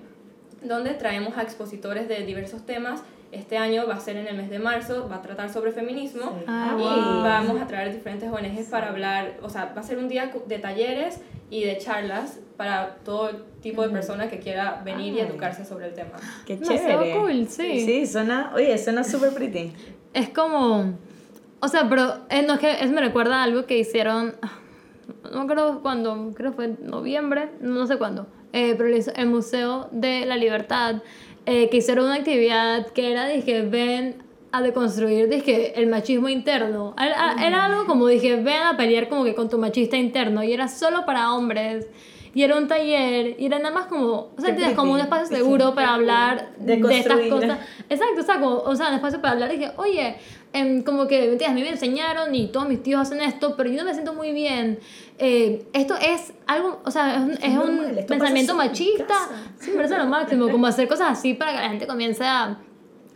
donde 0.62 0.94
traemos 0.94 1.37
a 1.37 1.43
expositores 1.43 2.08
de 2.08 2.25
diversos 2.25 2.64
temas. 2.64 3.02
Este 3.31 3.59
año 3.59 3.87
va 3.87 3.95
a 3.97 4.01
ser 4.01 4.17
en 4.17 4.27
el 4.27 4.37
mes 4.37 4.49
de 4.49 4.59
marzo, 4.59 5.07
va 5.11 5.17
a 5.17 5.23
tratar 5.23 5.51
sobre 5.53 5.71
feminismo 5.73 6.23
Sí. 6.39 6.45
Ah, 6.47 6.75
y 6.79 6.81
wow. 6.81 7.23
vamos 7.23 7.61
a 7.61 7.67
traer 7.67 7.93
diferentes 7.93 8.31
ONGs 8.31 8.69
para 8.71 8.89
hablar, 8.89 9.37
o 9.43 9.51
sea, 9.51 9.73
va 9.77 9.81
a 9.81 9.85
ser 9.85 9.99
un 9.99 10.09
día 10.09 10.33
de 10.47 10.59
talleres 10.59 11.21
y 11.51 11.65
de 11.65 11.77
charlas 11.79 12.39
para 12.57 12.97
todo 13.05 13.31
tipo 13.61 13.83
de 13.83 13.91
persona 13.91 14.29
que 14.31 14.39
quiera 14.39 14.81
venir 14.85 15.13
y 15.15 15.21
Ay. 15.21 15.27
educarse 15.29 15.65
sobre 15.65 15.87
el 15.89 15.95
tema. 15.95 16.13
Qué 16.47 16.59
chévere. 16.59 17.15
cool, 17.19 17.47
sí. 17.49 17.81
Sí, 17.85 18.07
suena, 18.07 18.51
oye, 18.55 18.77
suena 18.79 19.05
súper 19.05 19.35
pretty. 19.35 19.73
Es 20.15 20.31
como. 20.31 20.95
O 21.61 21.69
sea, 21.69 21.89
pero 21.89 22.19
eh, 22.31 22.43
no 22.47 22.55
es 22.55 22.61
que 22.61 22.71
eso 22.83 22.93
me 22.93 23.01
recuerda 23.01 23.41
a 23.41 23.43
algo 23.43 23.67
que 23.67 23.79
hicieron. 23.79 24.37
ah, 24.43 24.52
No 25.25 25.38
me 25.38 25.43
acuerdo 25.43 25.83
cuándo, 25.83 26.33
creo 26.35 26.50
que 26.52 26.57
fue 26.57 26.64
en 26.67 26.79
noviembre, 26.83 27.50
no 27.61 27.87
sé 27.87 27.99
cuándo. 27.99 28.26
eh, 28.52 28.75
pero 28.79 28.88
el 29.17 29.26
Museo 29.26 29.88
de 29.93 30.25
la 30.25 30.37
Libertad, 30.37 31.02
eh, 31.50 31.71
que 31.71 31.78
hicieron 31.78 32.05
una 32.05 32.17
actividad 32.17 32.88
que 32.88 33.11
era, 33.11 33.26
dije, 33.26 33.62
ven 33.62 34.17
a 34.52 34.61
deconstruir, 34.61 35.31
dije, 35.31 35.81
el 35.81 35.87
machismo 35.87 36.28
interno. 36.28 36.95
Era, 36.99 37.37
era 37.43 37.64
algo 37.64 37.87
como, 37.87 38.07
dije, 38.07 38.37
ven 38.37 38.62
a 38.71 38.76
pelear 38.76 39.09
como 39.09 39.25
que 39.25 39.35
con 39.35 39.49
tu 39.49 39.57
machista 39.57 39.97
interno, 39.97 40.43
y 40.45 40.52
era 40.52 40.69
solo 40.69 41.07
para 41.07 41.33
hombres. 41.33 41.87
Y 42.35 42.43
era 42.43 42.57
un 42.59 42.69
taller, 42.69 43.37
y 43.38 43.47
era 43.47 43.59
nada 43.59 43.75
más 43.75 43.87
como, 43.87 44.11
o 44.12 44.31
sea, 44.37 44.45
Qué 44.45 44.50
¿entiendes? 44.50 44.76
como 44.76 44.93
un 44.93 45.00
espacio 45.00 45.26
Sí, 45.26 45.37
seguro 45.37 45.71
qué 45.71 45.76
para 45.76 45.95
hablar 45.95 46.50
de, 46.59 46.75
estas 46.75 46.90
Deconstruir. 47.05 47.31
cosas. 47.31 47.59
Exacto, 47.88 48.21
o 48.21 48.25
sea, 48.25 48.35
como, 48.40 48.57
o 48.59 48.76
sea, 48.76 48.88
un 48.90 48.95
espacio 48.97 49.21
para 49.23 49.33
hablar. 49.33 49.50
Dije, 49.50 49.71
oye, 49.76 50.17
em, 50.52 50.83
como 50.83 51.07
que, 51.07 51.19
¿me 51.21 51.33
entiendes? 51.33 51.49
A 51.49 51.55
mí 51.55 51.62
me 51.62 51.71
enseñaron 51.71 52.35
y 52.35 52.49
todos 52.49 52.69
mis 52.69 52.83
tíos 52.83 53.00
hacen 53.00 53.23
esto, 53.23 53.55
pero 53.57 53.71
yo 53.71 53.78
no 53.78 53.85
me 53.87 53.95
siento 53.95 54.12
muy 54.12 54.33
bien. 54.33 54.78
Eh, 55.19 55.67
esto 55.73 55.95
es 56.01 56.33
algo, 56.47 56.81
o 56.85 56.91
sea, 56.91 57.17
es 57.17 57.21
un, 57.23 57.31
es 57.33 57.57
un 57.59 57.77
normal, 57.77 57.99
esto 57.99 58.09
pensamiento 58.15 58.55
machista. 58.55 59.15
Sí, 59.59 59.71
me 59.71 59.77
parece 59.79 59.99
lo 59.99 60.07
máximo, 60.07 60.49
como 60.49 60.67
hacer 60.67 60.87
cosas 60.87 61.09
así 61.11 61.35
para 61.35 61.53
que 61.53 61.59
la 61.59 61.69
gente 61.71 61.87
comience 61.87 62.25
a... 62.25 62.59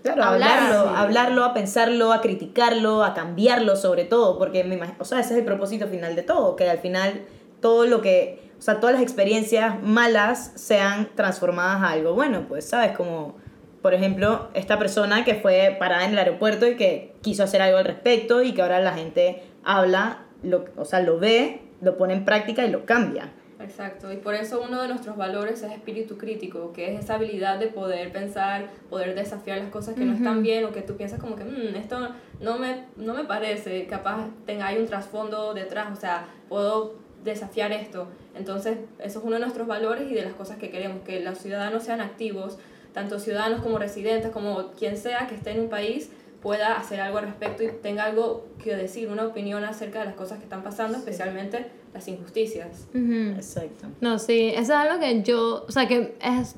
Claro, 0.03 0.25
Hablar, 0.25 0.51
hablarlo, 0.65 0.83
sí. 0.83 0.95
hablarlo, 0.97 1.45
a 1.45 1.55
pensarlo, 1.55 2.13
a 2.13 2.21
criticarlo, 2.21 3.05
a 3.05 3.15
cambiarlo 3.15 3.77
sobre 3.77 4.05
todo, 4.05 4.37
porque 4.37 4.65
me 4.65 4.77
imag- 4.77 4.97
o 4.99 5.05
sea, 5.05 5.21
ese 5.21 5.35
es 5.35 5.39
el 5.39 5.45
propósito 5.45 5.87
final 5.87 6.17
de 6.17 6.23
todo, 6.23 6.57
que 6.57 6.69
al 6.69 6.79
final 6.79 7.23
todo 7.61 7.87
lo 7.87 8.01
que, 8.03 8.51
o 8.59 8.63
sea, 8.63 8.81
todas 8.81 8.95
las 8.95 9.03
experiencias 9.03 9.81
malas 9.81 10.51
sean 10.57 11.09
transformadas 11.15 11.83
a 11.83 11.91
algo 11.91 12.15
bueno, 12.15 12.47
pues, 12.49 12.69
¿sabes? 12.69 12.97
Como, 12.97 13.37
por 13.81 13.95
ejemplo, 13.95 14.49
esta 14.55 14.77
persona 14.77 15.25
que 15.25 15.37
fue 15.37 15.77
parada 15.79 16.05
en 16.05 16.11
el 16.15 16.19
aeropuerto 16.19 16.67
y 16.67 16.75
que 16.77 17.15
quiso 17.23 17.45
hacer 17.45 17.63
algo 17.63 17.79
al 17.79 17.85
respecto 17.85 18.43
y 18.43 18.55
que 18.55 18.63
ahora 18.63 18.81
la 18.81 18.95
gente 18.95 19.45
habla, 19.63 20.25
lo, 20.43 20.65
o 20.77 20.85
sea, 20.85 20.99
lo 20.99 21.21
ve, 21.21 21.63
lo 21.83 21.97
pone 21.99 22.15
en 22.15 22.25
práctica 22.25 22.65
y 22.65 22.71
lo 22.71 22.87
cambia. 22.87 23.31
Exacto, 23.61 24.11
y 24.13 24.17
por 24.17 24.35
eso 24.35 24.61
uno 24.67 24.83
de 24.83 24.89
nuestros 24.89 25.17
valores 25.17 25.63
es 25.63 25.71
espíritu 25.71 26.19
crítico, 26.19 26.73
que 26.73 26.93
es 26.93 27.01
esa 27.05 27.15
habilidad 27.15 27.59
de 27.61 27.69
poder 27.69 28.11
pensar, 28.11 28.67
poder 28.91 29.15
desafiar 29.15 29.59
las 29.59 29.69
cosas 29.69 29.95
que 29.95 30.05
no 30.05 30.15
están 30.15 30.43
bien 30.43 30.65
o 30.65 30.73
que 30.73 30.83
tú 30.83 30.97
piensas 30.97 31.21
como 31.21 31.37
que 31.37 31.45
"Mm, 31.45 31.77
esto 31.77 32.09
no 32.41 32.59
me, 32.59 32.87
no 32.97 33.15
me 33.15 33.25
parece, 33.25 33.87
capaz 33.87 34.27
tenga 34.47 34.67
hay 34.67 34.79
un 34.79 34.87
trasfondo 34.87 35.55
detrás, 35.55 35.97
o 35.97 36.01
sea, 36.01 36.27
puedo 36.49 36.95
desafiar 37.23 37.71
esto. 37.71 38.09
Entonces, 38.35 38.79
eso 38.99 39.19
es 39.21 39.25
uno 39.25 39.35
de 39.35 39.41
nuestros 39.43 39.69
valores 39.69 40.11
y 40.11 40.15
de 40.15 40.23
las 40.25 40.33
cosas 40.33 40.57
que 40.59 40.71
queremos, 40.71 41.03
que 41.03 41.21
los 41.21 41.39
ciudadanos 41.39 41.85
sean 41.85 42.01
activos, 42.01 42.59
tanto 42.93 43.21
ciudadanos 43.21 43.61
como 43.63 43.79
residentes, 43.79 44.33
como 44.33 44.73
quien 44.73 44.97
sea 44.97 45.29
que 45.29 45.37
esté 45.37 45.53
en 45.53 45.61
un 45.61 45.69
país, 45.69 46.11
pueda 46.43 46.77
hacer 46.77 47.01
algo 47.01 47.19
al 47.19 47.27
respecto 47.27 47.63
y 47.63 47.69
tenga 47.69 48.05
algo 48.05 48.47
que 48.63 48.75
decir, 48.75 49.09
una 49.09 49.25
opinión 49.25 49.65
acerca 49.65 50.01
de 50.01 50.07
las 50.07 50.15
cosas 50.15 50.39
que 50.39 50.45
están 50.45 50.63
pasando, 50.63 50.99
especialmente 50.99 51.71
las 51.95 52.09
injusticias. 52.09 52.89
Ujú. 52.95 53.37
Exacto. 53.37 53.87
No, 54.01 54.19
sí, 54.19 54.49
eso 54.49 54.61
es 54.61 54.71
algo 54.71 55.01
que 55.01 55.23
yo, 55.23 55.65
o 55.67 55.73
sea, 55.73 55.87
que 55.87 56.17
es, 56.21 56.57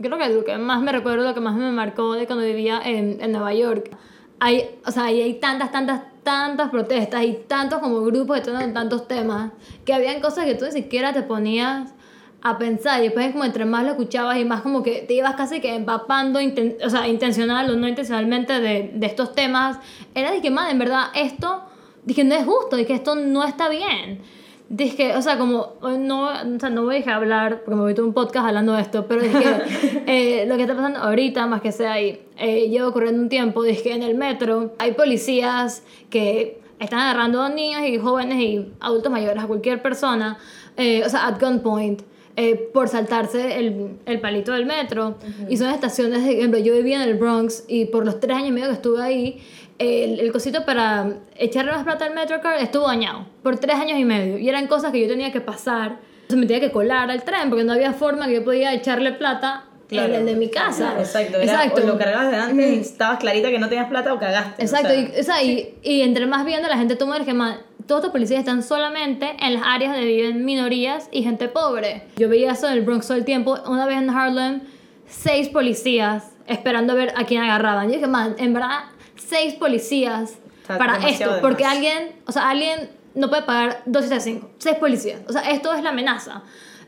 creo 0.00 0.18
que 0.18 0.28
lo 0.28 0.44
que 0.44 0.56
más 0.58 0.80
me 0.82 0.92
recuerdo, 0.92 1.24
lo 1.24 1.34
que 1.34 1.40
más 1.40 1.56
me 1.56 1.70
marcó 1.72 2.14
de 2.14 2.26
cuando 2.26 2.44
vivía 2.44 2.80
en, 2.84 3.20
en 3.20 3.32
Nueva 3.32 3.52
York. 3.52 3.90
Hay, 4.38 4.78
o 4.84 4.90
sea, 4.90 5.06
ahí 5.06 5.20
hay 5.22 5.34
tantas, 5.34 5.72
tantas, 5.72 6.02
tantas 6.22 6.70
protestas 6.70 7.24
y 7.24 7.32
tantos 7.46 7.80
como 7.80 8.02
grupos 8.02 8.36
que 8.38 8.44
tratan 8.44 8.74
tantos 8.74 9.08
temas, 9.08 9.52
que 9.84 9.94
habían 9.94 10.20
cosas 10.20 10.44
que 10.44 10.54
tú 10.54 10.66
ni 10.66 10.72
siquiera 10.72 11.12
te 11.12 11.22
ponías 11.22 11.94
a 12.42 12.58
pensar. 12.58 13.00
Y 13.00 13.04
después 13.04 13.32
como 13.32 13.44
entre 13.44 13.64
más 13.64 13.84
lo 13.84 13.90
escuchabas 13.90 14.38
y 14.38 14.44
más 14.44 14.60
como 14.62 14.82
que 14.82 15.02
te 15.02 15.14
ibas 15.14 15.34
casi 15.36 15.60
que 15.60 15.74
empapando, 15.74 16.40
inten- 16.40 16.76
o 16.84 16.90
sea, 16.90 17.08
intencional 17.08 17.70
o 17.70 17.76
no 17.76 17.88
intencionalmente 17.88 18.60
de, 18.60 18.90
de 18.94 19.06
estos 19.06 19.34
temas, 19.34 19.78
era 20.14 20.30
de 20.30 20.40
que, 20.40 20.50
man, 20.50 20.70
en 20.70 20.78
verdad 20.78 21.06
esto, 21.14 21.62
dije, 22.04 22.24
no 22.24 22.34
es 22.34 22.44
justo, 22.44 22.76
dije, 22.76 22.92
esto 22.94 23.14
no 23.14 23.44
está 23.44 23.68
bien. 23.68 24.20
Dije, 24.68 25.14
o 25.14 25.22
sea, 25.22 25.38
como, 25.38 25.74
no, 25.80 26.24
o 26.26 26.58
sea, 26.60 26.70
no 26.70 26.82
voy 26.82 26.96
a 26.96 26.98
dejar 26.98 27.14
hablar, 27.14 27.62
porque 27.64 27.76
me 27.76 27.82
voy 27.82 27.94
a 27.96 28.02
un 28.02 28.12
podcast 28.12 28.46
hablando 28.48 28.72
de 28.72 28.82
esto, 28.82 29.06
pero 29.06 29.22
dije, 29.22 29.44
eh, 30.06 30.44
lo 30.48 30.56
que 30.56 30.62
está 30.62 30.74
pasando 30.74 30.98
ahorita, 30.98 31.46
más 31.46 31.60
que 31.60 31.70
sea 31.70 31.92
ahí, 31.92 32.20
eh, 32.36 32.68
llevo 32.68 32.92
corriendo 32.92 33.22
un 33.22 33.28
tiempo, 33.28 33.62
dije, 33.62 33.92
en 33.92 34.02
el 34.02 34.16
metro 34.16 34.74
hay 34.78 34.92
policías 34.94 35.84
que 36.10 36.60
están 36.80 36.98
agarrando 36.98 37.42
a 37.42 37.48
niños 37.48 37.82
y 37.86 37.96
jóvenes 37.98 38.38
y 38.40 38.72
adultos 38.80 39.12
mayores, 39.12 39.42
a 39.44 39.46
cualquier 39.46 39.80
persona, 39.82 40.36
eh, 40.76 41.02
o 41.06 41.08
sea, 41.08 41.28
at 41.28 41.40
gunpoint, 41.40 42.02
eh, 42.36 42.54
por 42.72 42.88
saltarse 42.88 43.58
el, 43.58 43.96
el 44.06 44.20
palito 44.20 44.52
del 44.52 44.66
metro. 44.66 45.16
Y 45.48 45.56
son 45.56 45.70
estaciones, 45.70 46.24
de 46.24 46.38
ejemplo, 46.38 46.58
yo 46.60 46.74
vivía 46.74 46.96
en 47.02 47.08
el 47.08 47.14
Bronx 47.14 47.64
y 47.66 47.86
por 47.86 48.04
los 48.04 48.20
tres 48.20 48.36
años 48.36 48.48
y 48.50 48.52
medio 48.52 48.66
que 48.68 48.74
estuve 48.74 49.02
ahí, 49.02 49.42
el, 49.78 50.20
el 50.20 50.32
cosito 50.32 50.64
para 50.64 51.16
echarle 51.36 51.72
más 51.72 51.84
plata 51.84 52.04
al 52.06 52.14
Metrocard 52.14 52.60
estuvo 52.62 52.86
dañado 52.86 53.26
por 53.42 53.58
tres 53.58 53.76
años 53.76 53.98
y 53.98 54.04
medio. 54.04 54.38
Y 54.38 54.48
eran 54.48 54.66
cosas 54.66 54.92
que 54.92 55.00
yo 55.00 55.08
tenía 55.08 55.32
que 55.32 55.40
pasar. 55.40 55.98
Entonces 56.22 56.38
me 56.38 56.46
tenía 56.46 56.60
que 56.60 56.72
colar 56.72 57.10
al 57.10 57.22
tren 57.24 57.48
porque 57.50 57.64
no 57.64 57.72
había 57.72 57.92
forma 57.92 58.26
que 58.26 58.34
yo 58.34 58.44
podía 58.44 58.72
echarle 58.74 59.12
plata 59.12 59.64
Claro. 59.88 60.16
el 60.16 60.26
de 60.26 60.34
mi 60.34 60.50
casa. 60.50 60.94
Exacto. 60.98 61.36
Era, 61.38 61.44
Exacto. 61.64 61.82
O 61.82 61.86
lo 61.86 61.96
cargabas 61.96 62.30
delante 62.32 62.74
y 62.74 62.78
estabas 62.80 63.18
clarita 63.20 63.50
que 63.50 63.58
no 63.60 63.68
tenías 63.68 63.88
plata 63.88 64.12
o 64.12 64.18
cagaste. 64.18 64.60
Exacto, 64.60 64.88
o 64.88 64.90
sea. 64.90 65.00
y, 65.00 65.20
o 65.20 65.22
sea, 65.22 65.42
y, 65.44 65.74
y 65.82 66.00
entre 66.00 66.26
más 66.26 66.44
viendo 66.44 66.68
la 66.68 66.76
gente 66.76 66.96
toma 66.96 67.24
que 67.24 67.34
más 67.34 67.58
todos 67.86 68.02
los 68.02 68.12
policías 68.12 68.40
están 68.40 68.62
solamente 68.62 69.36
en 69.40 69.54
las 69.54 69.62
áreas 69.64 69.92
donde 69.92 70.06
viven 70.06 70.44
minorías 70.44 71.08
y 71.12 71.22
gente 71.22 71.48
pobre. 71.48 72.04
Yo 72.16 72.28
veía 72.28 72.52
eso 72.52 72.66
en 72.66 72.74
el 72.74 72.82
Bronx 72.82 73.06
todo 73.06 73.16
el 73.16 73.24
tiempo. 73.24 73.58
Una 73.66 73.86
vez 73.86 73.98
en 73.98 74.10
Harlem, 74.10 74.60
seis 75.06 75.48
policías 75.48 76.32
esperando 76.46 76.92
a 76.92 76.96
ver 76.96 77.12
a 77.16 77.24
quién 77.24 77.42
agarraban. 77.42 77.86
Yo 77.88 77.94
dije, 77.94 78.06
man, 78.06 78.34
en 78.38 78.52
verdad, 78.52 78.86
seis 79.16 79.54
policías 79.54 80.38
Está 80.62 80.78
para 80.78 80.96
esto. 81.08 81.34
de 81.34 81.40
Porque 81.40 81.64
alguien, 81.64 82.12
o 82.26 82.32
sea, 82.32 82.50
alguien 82.50 82.90
no 83.14 83.28
puede 83.28 83.42
pagar 83.42 83.82
275. 83.86 84.50
Seis 84.58 84.76
policías. 84.76 85.20
O 85.28 85.32
sea, 85.32 85.42
esto 85.50 85.72
es 85.72 85.82
la 85.82 85.90
amenaza. 85.90 86.42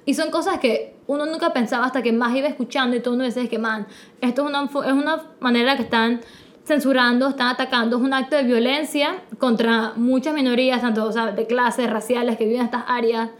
Y 0.05 0.15
son 0.15 0.31
cosas 0.31 0.59
que 0.59 0.97
uno 1.07 1.27
nunca 1.27 1.53
pensaba 1.53 1.87
hasta 1.87 2.03
que 2.03 2.13
más 2.13 2.35
iba 2.35 2.49
escuchando 2.49 2.97
y 2.97 3.01
todo 3.01 3.15
uno 3.15 3.25
decía 3.25 3.47
que, 3.49 3.59
man, 3.59 3.87
esto 4.21 4.43
es 4.43 4.49
una, 4.49 4.65
es 4.65 4.93
una 4.93 5.23
manera 5.41 5.77
que 5.77 5.83
están 5.83 6.21
censurando, 6.69 7.29
están 7.31 7.49
atacando, 7.49 7.97
es 7.97 8.03
un 8.03 8.13
acto 8.13 8.37
de 8.37 8.45
violencia 8.45 9.23
contra 9.39 9.95
muchas 9.97 10.35
minorías, 10.35 10.83
tanto 10.83 11.05
o 11.05 11.11
sea, 11.13 11.33
de 11.33 11.47
clases, 11.47 11.91
raciales, 11.91 12.37
que 12.37 12.45
viven 12.45 12.61
en 12.61 12.67
estas 12.67 12.85
áreas. 12.87 13.31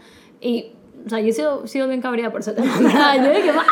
Y, 0.41 0.71
o 1.05 1.09
sea, 1.09 1.19
yo 1.19 1.27
he 1.27 1.31
sido, 1.31 1.67
sido 1.67 1.87
bien 1.87 2.01
cabreada 2.01 2.31
por 2.31 2.43
¿verdad? 2.43 3.15
Yo 3.23 3.31
dije, 3.31 3.53
man, 3.53 3.65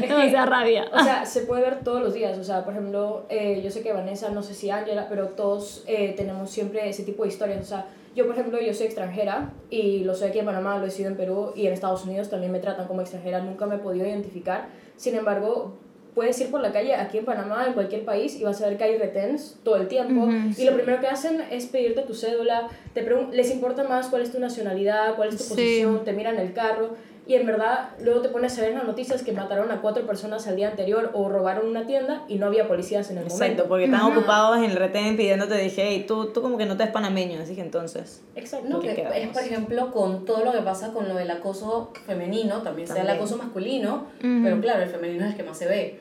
que- 0.00 0.30
sea 0.30 0.46
rabia. 0.46 0.86
O 0.92 1.04
sea, 1.04 1.24
se 1.26 1.42
puede 1.42 1.62
ver 1.62 1.84
todos 1.84 2.00
los 2.00 2.14
días. 2.14 2.36
O 2.38 2.42
sea, 2.42 2.64
por 2.64 2.72
ejemplo, 2.72 3.26
eh, 3.28 3.60
yo 3.62 3.70
sé 3.70 3.82
que 3.82 3.92
Vanessa, 3.92 4.30
no 4.30 4.42
sé 4.42 4.54
si 4.54 4.70
Angela, 4.70 5.06
pero 5.08 5.28
todos 5.28 5.84
eh, 5.86 6.14
tenemos 6.16 6.50
siempre 6.50 6.88
ese 6.88 7.04
tipo 7.04 7.22
de 7.22 7.28
historias. 7.28 7.60
O 7.62 7.68
sea, 7.68 7.86
yo, 8.16 8.26
por 8.26 8.34
ejemplo, 8.34 8.60
yo 8.60 8.72
soy 8.74 8.86
extranjera 8.86 9.52
y 9.68 10.02
lo 10.04 10.14
soy 10.14 10.30
aquí 10.30 10.40
en 10.40 10.46
Panamá, 10.46 10.78
lo 10.78 10.86
he 10.86 10.90
sido 10.90 11.10
en 11.10 11.16
Perú 11.16 11.52
y 11.54 11.66
en 11.66 11.72
Estados 11.72 12.04
Unidos 12.04 12.28
también 12.30 12.50
me 12.50 12.58
tratan 12.58 12.88
como 12.88 13.00
extranjera. 13.02 13.40
Nunca 13.40 13.66
me 13.66 13.76
he 13.76 13.78
podido 13.78 14.06
identificar. 14.06 14.68
Sin 14.96 15.14
embargo, 15.14 15.76
puedes 16.14 16.40
ir 16.40 16.50
por 16.50 16.60
la 16.60 16.72
calle 16.72 16.94
aquí 16.94 17.18
en 17.18 17.24
Panamá, 17.24 17.64
en 17.66 17.72
cualquier 17.74 18.04
país, 18.04 18.36
y 18.40 18.44
vas 18.44 18.60
a 18.62 18.68
ver 18.68 18.76
que 18.76 18.84
hay 18.84 18.98
reténs 18.98 19.56
todo 19.62 19.76
el 19.76 19.88
tiempo. 19.88 20.28
Y 20.56 20.64
lo 20.64 20.74
primero 20.74 21.00
que 21.00 21.06
hacen 21.06 21.40
es 21.50 21.66
pedirte 21.66 22.02
tu 22.02 22.14
cédula, 22.14 22.68
te 22.94 23.06
les 23.32 23.50
importa 23.50 23.84
más 23.84 24.08
cuál 24.08 24.22
es 24.22 24.32
tu 24.32 24.40
nacionalidad, 24.40 25.14
cuál 25.16 25.28
es 25.30 25.36
tu 25.36 25.42
Sí. 25.44 25.50
posición, 25.50 26.04
te 26.04 26.12
miran 26.12 26.38
el 26.38 26.52
carro. 26.52 26.90
Y 27.30 27.36
en 27.36 27.46
verdad, 27.46 27.90
luego 28.02 28.22
te 28.22 28.28
pones 28.28 28.58
a 28.58 28.62
ver 28.62 28.72
en 28.72 28.78
las 28.78 28.86
noticias 28.88 29.22
que 29.22 29.30
mataron 29.30 29.70
a 29.70 29.80
cuatro 29.80 30.04
personas 30.04 30.48
al 30.48 30.56
día 30.56 30.68
anterior 30.68 31.12
o 31.14 31.28
robaron 31.28 31.68
una 31.68 31.86
tienda 31.86 32.24
y 32.26 32.38
no 32.40 32.46
había 32.46 32.66
policías 32.66 33.08
en 33.12 33.18
el 33.18 33.22
Exacto, 33.22 33.44
momento. 33.44 33.68
porque 33.68 33.84
están 33.84 34.00
ocupados 34.00 34.58
en 34.58 34.64
el 34.64 34.74
retén 34.74 35.16
pidiéndote, 35.16 35.54
dije, 35.56 35.80
hey, 35.86 36.04
tú, 36.08 36.32
tú 36.32 36.42
como 36.42 36.58
que 36.58 36.66
no 36.66 36.76
te 36.76 36.82
es 36.82 36.90
panameño, 36.90 37.40
así 37.40 37.54
que 37.54 37.60
entonces. 37.60 38.24
Exacto. 38.34 38.68
No, 38.68 38.80
¿Qué 38.80 38.96
que 38.96 39.02
es 39.22 39.28
por 39.28 39.42
ejemplo 39.42 39.92
con 39.92 40.24
todo 40.24 40.44
lo 40.44 40.50
que 40.50 40.58
pasa 40.62 40.92
con 40.92 41.08
lo 41.08 41.14
del 41.14 41.30
acoso 41.30 41.92
femenino, 42.04 42.62
también, 42.62 42.88
sea 42.88 43.02
el 43.02 43.10
acoso 43.10 43.36
masculino, 43.36 44.06
pero 44.20 44.60
claro, 44.60 44.82
el 44.82 44.88
femenino 44.88 45.24
es 45.24 45.30
el 45.30 45.36
que 45.36 45.44
más 45.44 45.56
se 45.56 45.68
ve. 45.68 46.00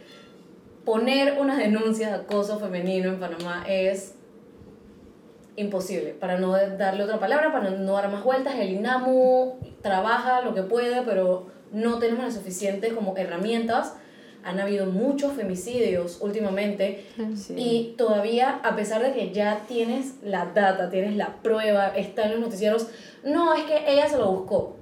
Poner 0.83 1.37
una 1.39 1.59
denuncia 1.59 2.07
de 2.07 2.15
acoso 2.15 2.57
femenino 2.57 3.09
en 3.09 3.19
Panamá 3.19 3.65
es 3.69 4.15
imposible, 5.59 6.11
para 6.11 6.37
no 6.37 6.51
darle 6.53 7.03
otra 7.03 7.19
palabra, 7.19 7.51
para 7.51 7.69
no 7.69 7.93
dar 7.93 8.09
más 8.09 8.23
vueltas, 8.23 8.55
el 8.59 8.69
INAMU 8.71 9.57
trabaja 9.81 10.41
lo 10.41 10.53
que 10.53 10.63
puede, 10.63 11.01
pero 11.03 11.47
no 11.71 11.99
tenemos 11.99 12.23
las 12.25 12.33
suficientes 12.35 12.93
como 12.93 13.15
herramientas. 13.17 13.93
Han 14.43 14.59
habido 14.59 14.85
muchos 14.85 15.33
femicidios 15.33 16.19
últimamente 16.21 17.05
Sí. 17.35 17.53
y 17.57 17.95
todavía, 17.97 18.61
a 18.63 18.75
pesar 18.75 19.01
de 19.03 19.11
que 19.11 19.31
ya 19.31 19.63
tienes 19.67 20.15
la 20.23 20.45
data, 20.53 20.89
tienes 20.89 21.15
la 21.17 21.35
prueba, 21.43 21.87
está 21.89 22.23
en 22.23 22.31
los 22.31 22.39
noticieros, 22.39 22.87
no, 23.23 23.53
es 23.53 23.63
que 23.63 23.91
ella 23.91 24.07
se 24.07 24.17
lo 24.17 24.31
buscó. 24.31 24.77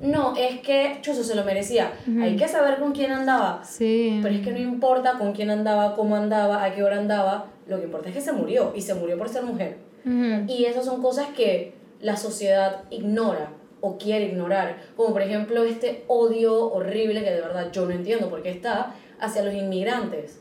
No, 0.00 0.34
es 0.36 0.60
que 0.62 0.98
Chuzo 1.00 1.22
se 1.22 1.36
lo 1.36 1.44
merecía. 1.44 1.92
Hay 2.20 2.34
que 2.36 2.48
saber 2.48 2.80
con 2.80 2.90
quién 2.92 3.12
andaba. 3.12 3.62
Sí. 3.64 4.18
Pero 4.20 4.34
es 4.34 4.40
que 4.40 4.50
no 4.50 4.58
importa 4.58 5.12
con 5.16 5.32
quién 5.32 5.48
andaba, 5.50 5.94
cómo 5.94 6.16
andaba, 6.16 6.64
a 6.64 6.74
qué 6.74 6.82
hora 6.82 6.98
andaba. 6.98 7.46
Lo 7.68 7.78
que 7.78 7.84
importa 7.84 8.08
es 8.08 8.14
que 8.16 8.20
se 8.20 8.32
murió 8.32 8.72
y 8.74 8.80
se 8.80 8.94
murió 8.94 9.16
por 9.16 9.28
ser 9.28 9.44
mujer. 9.44 9.76
Ujú. 10.04 10.44
Y 10.48 10.64
esas 10.64 10.84
son 10.84 11.02
cosas 11.02 11.28
que 11.36 11.74
la 12.00 12.16
sociedad 12.16 12.84
ignora 12.90 13.50
o 13.80 13.98
quiere 13.98 14.26
ignorar. 14.26 14.76
Como 14.96 15.12
por 15.12 15.22
ejemplo 15.22 15.64
este 15.64 16.04
odio 16.08 16.72
horrible 16.72 17.22
que 17.22 17.30
de 17.30 17.40
verdad 17.40 17.70
yo 17.72 17.84
no 17.84 17.92
entiendo 17.92 18.30
por 18.30 18.42
qué 18.42 18.50
está 18.50 18.94
hacia 19.20 19.42
los 19.42 19.54
inmigrantes. 19.54 20.40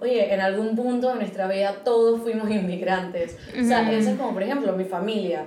Oye, 0.00 0.32
en 0.32 0.40
algún 0.40 0.76
punto 0.76 1.08
de 1.08 1.16
nuestra 1.16 1.48
vida 1.48 1.76
todos 1.84 2.20
fuimos 2.20 2.50
inmigrantes. 2.50 3.36
O 3.58 3.64
sea, 3.64 3.90
eso 3.92 4.10
es 4.10 4.16
como 4.16 4.32
por 4.32 4.42
ejemplo 4.42 4.72
mi 4.74 4.84
familia. 4.84 5.46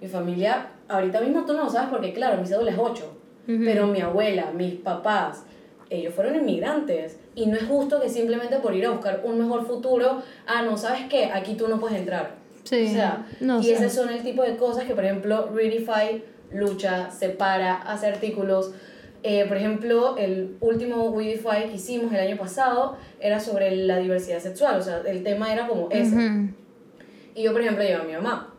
Mi 0.00 0.08
familia, 0.08 0.68
ahorita 0.88 1.20
mismo 1.20 1.44
tú 1.46 1.54
no 1.54 1.64
lo 1.64 1.70
sabes 1.70 1.88
porque 1.90 2.12
claro, 2.12 2.40
mi 2.40 2.46
cédula 2.46 2.70
es 2.70 2.78
8. 2.78 3.04
Ujú. 3.48 3.60
Pero 3.64 3.86
mi 3.86 4.00
abuela, 4.00 4.50
mis 4.52 4.74
papás, 4.74 5.44
ellos 5.88 6.14
fueron 6.14 6.36
inmigrantes. 6.36 7.18
Y 7.34 7.46
no 7.46 7.56
es 7.56 7.64
justo 7.64 8.00
que 8.00 8.08
simplemente 8.08 8.56
por 8.58 8.74
ir 8.74 8.86
a 8.86 8.90
buscar 8.90 9.22
un 9.24 9.38
mejor 9.38 9.66
futuro, 9.66 10.22
ah, 10.46 10.62
no, 10.62 10.76
¿sabes 10.76 11.02
qué? 11.08 11.26
Aquí 11.26 11.54
tú 11.54 11.68
no 11.68 11.78
puedes 11.78 11.98
entrar. 11.98 12.45
Sí. 12.68 12.86
O 12.88 12.90
sea, 12.92 13.26
No 13.40 13.60
y 13.60 13.64
sé. 13.64 13.72
esos 13.74 13.92
son 13.92 14.10
el 14.10 14.22
tipo 14.22 14.42
de 14.42 14.56
cosas 14.56 14.84
que, 14.84 14.94
por 14.94 15.04
ejemplo, 15.04 15.50
Readify 15.54 16.22
lucha, 16.52 17.10
separa, 17.10 17.76
hace 17.76 18.06
artículos. 18.06 18.72
Eh, 19.22 19.44
por 19.46 19.56
ejemplo, 19.56 20.16
el 20.16 20.56
último 20.60 21.12
Readify 21.16 21.68
que 21.68 21.76
hicimos 21.76 22.12
el 22.12 22.20
año 22.20 22.36
pasado 22.36 22.96
era 23.20 23.40
sobre 23.40 23.74
la 23.74 23.98
diversidad 23.98 24.38
sexual. 24.40 24.78
O 24.78 24.82
sea, 24.82 25.02
el 25.06 25.22
tema 25.22 25.52
era 25.52 25.66
como 25.66 25.88
ese. 25.90 26.14
Ujú. 26.14 26.48
Y 27.34 27.42
yo, 27.42 27.52
por 27.52 27.60
ejemplo, 27.60 27.82
llevo 27.84 28.02
a 28.02 28.06
mi 28.06 28.12
mamá. 28.12 28.52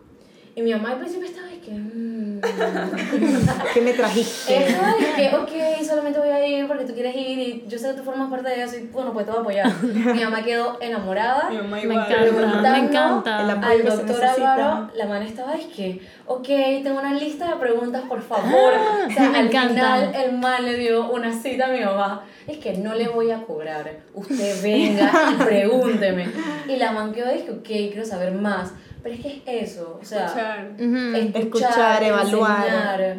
Y 0.58 0.62
mi 0.64 0.72
mamá 0.74 0.92
al 0.94 0.98
principio 0.98 1.28
estaba 1.28 1.48
de 1.48 1.60
que... 1.60 1.70
mm, 1.72 2.42
¿Qué 3.74 3.82
me 3.82 3.94
trajiste? 3.94 4.58
Estaba 4.68 4.94
de 4.96 5.06
que, 5.16 5.36
ok, 5.36 5.84
solamente 5.88 6.18
voy 6.20 6.30
a 6.30 6.46
ir 6.48 6.68
porque 6.68 6.86
tú 6.86 6.94
quieres 6.94 7.16
ir 7.16 7.38
y 7.40 7.66
yo 7.68 7.78
sé 7.78 7.90
que 7.90 7.94
tú 7.98 8.04
formas 8.04 8.30
parte 8.32 8.50
de 8.50 8.64
eso 8.64 8.76
y 8.78 8.88
bueno, 8.88 9.14
pues 9.14 9.26
te 9.26 9.32
voy 9.32 9.38
a 9.40 9.42
apoyar. 9.68 9.84
Mi 9.84 10.24
mamá 10.24 10.44
quedó 10.44 10.78
enamorada. 10.82 11.50
Mi 11.52 11.58
mamá 11.58 11.78
Me 11.78 11.84
igual. 11.84 12.12
encanta, 12.12 12.72
me 12.72 12.78
encanta. 12.80 13.42
El 13.44 13.50
apoyo 13.52 13.72
Al 13.72 13.82
que 13.84 13.90
doctor. 13.90 14.26
Álvaro, 14.26 14.90
la 14.96 15.06
mano 15.06 15.26
estaba 15.26 15.54
es 15.56 15.66
que, 15.68 16.02
ok, 16.26 16.48
tengo 16.84 17.00
una 17.00 17.14
lista 17.14 17.48
de 17.50 17.56
preguntas, 17.58 18.04
por 18.10 18.22
favor. 18.24 18.74
o 19.08 19.12
sea, 19.12 19.30
Me 19.30 19.38
al 19.38 19.46
encanta. 19.48 19.70
final 19.70 20.16
el 20.16 20.38
man 20.40 20.66
le 20.66 20.76
dio 20.78 21.12
una 21.12 21.32
cita 21.34 21.66
a 21.68 21.70
mi 21.70 21.82
mamá. 21.82 22.24
Es 22.48 22.58
que 22.58 22.74
no 22.78 22.96
le 22.96 23.08
voy 23.10 23.30
a 23.30 23.44
cobrar. 23.44 23.92
Usted 24.14 24.64
venga 24.64 25.12
y 25.34 25.36
pregúnteme. 25.44 26.28
Y 26.68 26.78
la 26.78 26.94
man 26.94 27.14
quedó, 27.14 27.30
dije, 27.32 27.52
ok, 27.52 27.64
quiero 27.64 28.06
saber 28.06 28.32
más. 28.32 28.72
Pero 29.04 29.16
es 29.16 29.22
que 29.22 29.42
es 29.46 29.72
eso, 29.72 30.00
o 30.02 30.06
sea, 30.06 30.26
Escuchar. 30.26 30.72
Escuchar, 30.80 31.42
Escuchar, 31.42 32.04
evaluar. 32.04 33.02
enseñar. 33.02 33.18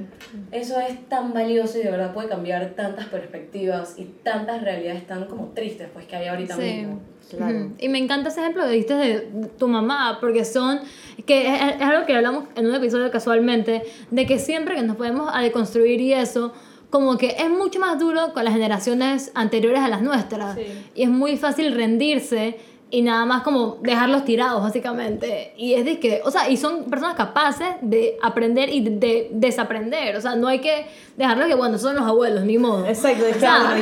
Eso 0.53 0.81
es 0.81 1.09
tan 1.09 1.33
valioso 1.33 1.79
y 1.79 1.83
de 1.83 1.91
verdad 1.91 2.13
puede 2.13 2.29
cambiar 2.29 2.71
tantas 2.71 3.07
perspectivas 3.07 3.95
y 3.99 4.05
tantas 4.23 4.63
realidades 4.63 5.07
tan 5.07 5.25
como 5.27 5.47
tristes 5.55 5.89
pues 5.93 6.07
que 6.07 6.17
hay 6.17 6.27
ahorita 6.29 6.57
Sí. 6.57 6.63
mismo. 6.63 7.01
Claro. 7.31 7.71
Y 7.79 7.89
me 7.91 7.99
encanta 7.99 8.31
ese 8.31 8.41
ejemplo 8.41 8.65
que 8.65 8.71
diste 8.71 8.95
de 8.95 9.21
tu 9.59 9.69
mamá, 9.69 10.17
porque 10.21 10.45
son, 10.47 10.81
que 11.27 11.47
es, 11.55 11.61
es 11.77 11.83
algo 11.83 12.07
que 12.07 12.15
hablamos 12.15 12.45
en 12.57 12.67
un 12.67 12.75
episodio 12.75 13.11
casualmente, 13.11 13.83
de 14.11 14.27
que 14.27 14.39
siempre 14.39 14.75
que 14.77 14.83
nos 14.83 14.97
podemos 14.97 15.31
a 15.33 15.43
deconstruir 15.43 16.01
y 16.01 16.15
eso, 16.15 16.55
como 16.89 17.19
que 17.19 17.37
es 17.39 17.51
mucho 17.51 17.81
más 17.81 17.99
duro 17.99 18.33
con 18.33 18.45
las 18.45 18.55
generaciones 18.55 19.31
anteriores 19.35 19.81
a 19.81 19.89
las 19.89 20.01
nuestras. 20.01 20.55
Sí. 20.57 20.65
Y 20.95 21.03
es 21.03 21.11
muy 21.11 21.37
fácil 21.37 21.75
rendirse 21.75 22.59
y 22.91 23.03
nada 23.03 23.25
más 23.27 23.43
como 23.43 23.79
dejarlos 23.83 24.25
tirados 24.25 24.63
básicamente. 24.63 25.53
Y 25.57 25.75
es 25.75 25.85
de 25.85 25.99
que, 26.01 26.23
o 26.25 26.31
sea, 26.31 26.49
y 26.49 26.57
son 26.57 26.85
personas 26.85 27.15
capaces 27.15 27.69
de 27.83 28.17
aprender 28.23 28.71
y 28.71 28.81
de, 28.81 28.91
de 28.91 29.29
desaprender. 29.33 30.17
O 30.17 30.21
sea, 30.21 30.37
no 30.37 30.49
hay 30.49 30.61
que 30.61 30.87
dejarlo 31.17 31.47
que, 31.47 31.55
bueno, 31.55 31.79
son 31.79 31.97
los 31.97 32.05
abuelos, 32.05 32.45
ni 32.45 32.57
modo. 32.59 32.87
Exacto, 32.87 33.25
O 33.25 33.29
es 33.29 33.37
sea. 33.37 33.77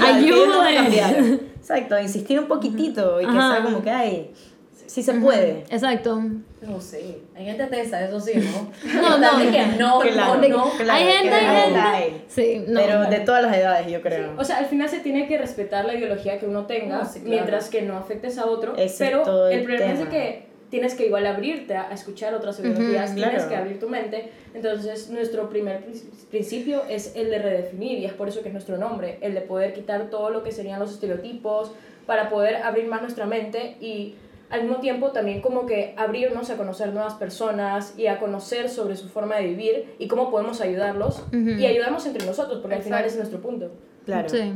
Exacto, 1.57 1.99
insistir 2.01 2.39
un 2.39 2.47
poquitito 2.47 3.21
y 3.21 3.25
que 3.25 3.31
Ajá. 3.31 3.55
sea 3.57 3.65
como 3.65 3.83
que, 3.83 3.91
ay, 3.91 4.31
sí 4.87 5.03
se 5.03 5.15
puede. 5.15 5.61
Exacto. 5.71 6.21
No 6.63 6.81
sé, 6.81 7.19
hay 7.37 7.45
gente 7.45 7.65
tesa, 7.67 8.05
eso 8.05 8.19
sí, 8.19 8.33
¿no? 8.37 8.73
No, 9.03 9.19
no. 9.19 9.39
de 9.39 9.51
que 9.51 9.67
no, 9.79 9.99
Claro, 10.13 10.35
no, 10.41 10.49
no. 10.49 10.71
claro, 10.71 10.93
hay 10.93 11.05
gente, 11.05 11.35
hay 11.35 11.45
claro, 11.45 11.61
gente. 11.65 11.81
hay. 11.81 12.25
Sí, 12.29 12.65
no. 12.67 12.81
Pero 12.81 13.05
de 13.05 13.21
todas 13.21 13.43
las 13.43 13.57
edades, 13.57 13.87
yo 13.91 14.01
creo. 14.03 14.33
O 14.37 14.45
sea, 14.45 14.59
al 14.59 14.67
final 14.67 14.89
se 14.89 15.01
tiene 15.01 15.29
que 15.29 15.39
respetar 15.39 15.85
la 15.85 15.95
ideología 15.95 16.39
que 16.39 16.47
uno 16.47 16.67
tenga, 16.67 16.99
No, 16.99 17.05
sí, 17.05 17.21
claro. 17.21 17.29
mientras 17.31 17.69
que 17.69 17.83
no 17.83 17.97
afectes 17.97 18.39
a 18.39 18.47
otro. 18.47 18.75
Ese 18.77 18.85
es 18.85 18.97
pero 19.11 19.49
el 19.49 19.59
el 19.61 19.65
problema 19.65 19.93
es 19.93 19.99
tema. 19.99 20.11
que 20.11 20.47
tienes 20.71 20.95
que 20.97 21.07
igual 21.07 21.25
abrirte 21.27 21.77
a, 21.77 21.93
escuchar 21.93 22.35
otras 22.35 22.59
ideologías, 22.59 23.11
Ujú, 23.11 23.15
tienes 23.21 23.35
claro. 23.35 23.49
que 23.49 23.57
abrir 23.57 23.79
tu 23.79 23.89
mente. 23.89 24.31
Entonces, 24.53 25.09
nuestro 25.11 25.49
primer 25.49 25.85
prin- 25.85 26.11
principio 26.31 26.83
es 26.89 27.15
el 27.15 27.31
de 27.31 27.39
redefinir, 27.39 27.99
y 28.01 28.05
es 28.07 28.13
por 28.15 28.29
eso 28.29 28.43
que 28.43 28.49
es 28.49 28.53
nuestro 28.53 28.77
nombre, 28.77 29.19
el 29.21 29.35
de 29.35 29.43
poder 29.43 29.73
quitar 29.75 30.11
todo 30.11 30.31
lo 30.31 30.43
que 30.43 30.51
serían 30.51 30.81
los 30.81 30.91
estereotipos, 30.93 31.71
para 32.07 32.29
poder 32.29 32.57
abrir 32.57 32.87
más 32.87 33.01
nuestra 33.03 33.27
mente 33.27 33.77
y 33.81 34.15
al 34.49 34.63
mismo 34.63 34.77
tiempo 34.79 35.11
también 35.11 35.41
como 35.41 35.67
que 35.67 35.95
abrirnos 35.97 36.51
a 36.51 36.57
conocer 36.57 36.93
nuevas 36.93 37.15
personas 37.15 37.95
y 37.97 38.07
a 38.07 38.19
conocer 38.19 38.69
sobre 38.69 38.97
su 38.97 39.09
forma 39.09 39.37
de 39.37 39.47
vivir 39.47 39.95
y 39.99 40.07
cómo 40.09 40.31
podemos 40.31 40.61
ayudarlos 40.61 41.23
y 41.33 41.67
ayudarnos 41.67 42.07
entre 42.07 42.25
nosotros, 42.25 42.61
porque 42.61 42.77
al 42.77 42.83
final 42.83 43.01
ese 43.05 43.15
es 43.15 43.17
nuestro 43.17 43.41
punto. 43.41 43.73
Claro. 44.05 44.29
Sí. 44.29 44.53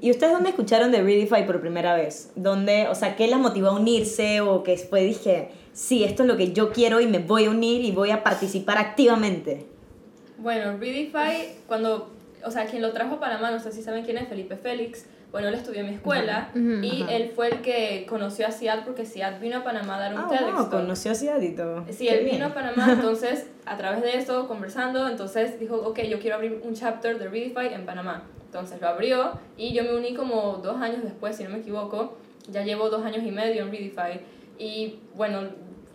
¿Y 0.00 0.12
ustedes 0.12 0.32
dónde 0.32 0.50
escucharon 0.50 0.92
de 0.92 1.02
Readify 1.02 1.44
por 1.44 1.60
primera 1.60 1.96
vez? 1.96 2.30
¿Dónde, 2.36 2.86
o 2.86 2.94
sea, 2.94 3.16
qué 3.16 3.26
las 3.26 3.40
motivó 3.40 3.68
a 3.68 3.72
unirse 3.72 4.40
o 4.40 4.62
que 4.62 4.72
después 4.72 5.02
dije, 5.02 5.48
sí, 5.72 6.04
esto 6.04 6.22
es 6.22 6.28
lo 6.28 6.36
que 6.36 6.52
yo 6.52 6.70
quiero 6.70 7.00
y 7.00 7.08
me 7.08 7.18
voy 7.18 7.46
a 7.46 7.50
unir 7.50 7.84
y 7.84 7.90
voy 7.90 8.12
a 8.12 8.22
participar 8.22 8.78
activamente? 8.78 9.66
Bueno, 10.38 10.78
Readify, 10.78 11.56
cuando, 11.66 12.12
o 12.44 12.50
sea, 12.52 12.66
quien 12.66 12.80
lo 12.80 12.92
trajo 12.92 13.16
a 13.16 13.20
Panamá, 13.20 13.50
no 13.50 13.58
sé 13.58 13.72
si 13.72 13.82
saben 13.82 14.04
quién 14.04 14.18
es 14.18 14.28
Felipe 14.28 14.56
Félix, 14.56 15.06
bueno, 15.30 15.48
él 15.48 15.54
estudió 15.54 15.80
en 15.80 15.88
mi 15.88 15.94
escuela 15.94 16.48
Ujú. 16.54 16.82
y 16.82 17.02
Ajá. 17.02 17.12
él 17.12 17.32
fue 17.34 17.48
el 17.48 17.60
que 17.60 18.06
conoció 18.08 18.46
a 18.46 18.50
Siad 18.50 18.84
porque 18.84 19.04
Siad 19.04 19.40
vino 19.40 19.58
a 19.58 19.64
Panamá 19.64 19.96
a 19.96 20.00
dar 20.00 20.14
un 20.14 20.20
Ah, 20.20 20.26
TEDx 20.28 20.52
wow, 20.54 20.70
conoció 20.70 21.12
a 21.12 21.14
Ciudad 21.14 21.40
y 21.40 21.54
todo. 21.54 21.84
Sí, 21.90 22.06
Qué 22.06 22.14
él 22.18 22.24
bien. 22.24 22.36
vino 22.36 22.46
a 22.46 22.54
Panamá, 22.54 22.88
entonces 22.92 23.46
a 23.66 23.76
través 23.76 24.02
de 24.02 24.16
eso, 24.16 24.48
conversando, 24.48 25.06
entonces 25.08 25.60
dijo, 25.60 25.76
ok, 25.76 26.00
yo 26.02 26.18
quiero 26.18 26.36
abrir 26.36 26.60
un 26.64 26.74
chapter 26.74 27.18
de 27.18 27.28
Readify 27.28 27.74
en 27.74 27.84
Panamá. 27.84 28.22
Entonces 28.46 28.80
lo 28.80 28.88
abrió 28.88 29.38
y 29.58 29.74
yo 29.74 29.82
me 29.84 29.94
uní 29.94 30.14
como 30.14 30.60
dos 30.62 30.80
años 30.80 31.02
después, 31.02 31.36
si 31.36 31.44
no 31.44 31.50
me 31.50 31.58
equivoco. 31.58 32.16
Ya 32.50 32.62
llevo 32.64 32.88
dos 32.88 33.04
años 33.04 33.22
y 33.22 33.30
medio 33.30 33.62
en 33.64 33.70
Readify. 33.70 34.20
Y 34.58 35.00
bueno, 35.14 35.42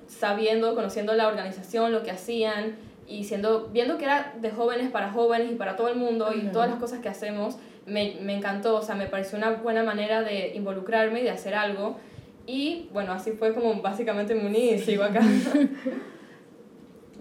sabiendo, 0.07 0.75
conociendo 0.75 1.13
la 1.13 1.27
organización, 1.27 1.91
lo 1.91 2.03
que 2.03 2.11
hacían 2.11 2.75
y 3.07 3.23
siendo, 3.23 3.67
viendo 3.69 3.97
que 3.97 4.05
era 4.05 4.33
de 4.39 4.51
jóvenes 4.51 4.91
para 4.91 5.11
jóvenes 5.11 5.51
y 5.51 5.55
para 5.55 5.75
todo 5.75 5.89
el 5.89 5.95
mundo 5.95 6.31
y 6.33 6.47
todas 6.51 6.69
las 6.69 6.79
cosas 6.79 6.99
que 6.99 7.09
hacemos, 7.09 7.57
me, 7.85 8.17
me 8.21 8.37
encantó, 8.37 8.75
o 8.75 8.81
sea, 8.81 8.95
me 8.95 9.07
pareció 9.07 9.37
una 9.37 9.51
buena 9.51 9.83
manera 9.83 10.21
de 10.21 10.53
involucrarme 10.55 11.21
y 11.21 11.23
de 11.23 11.31
hacer 11.31 11.55
algo. 11.55 11.97
Y 12.45 12.89
bueno, 12.91 13.13
así 13.13 13.31
fue 13.31 13.53
como 13.53 13.81
básicamente 13.81 14.35
me 14.35 14.45
uní 14.45 14.71
y 14.71 14.79
sigo 14.79 15.03
acá. 15.03 15.21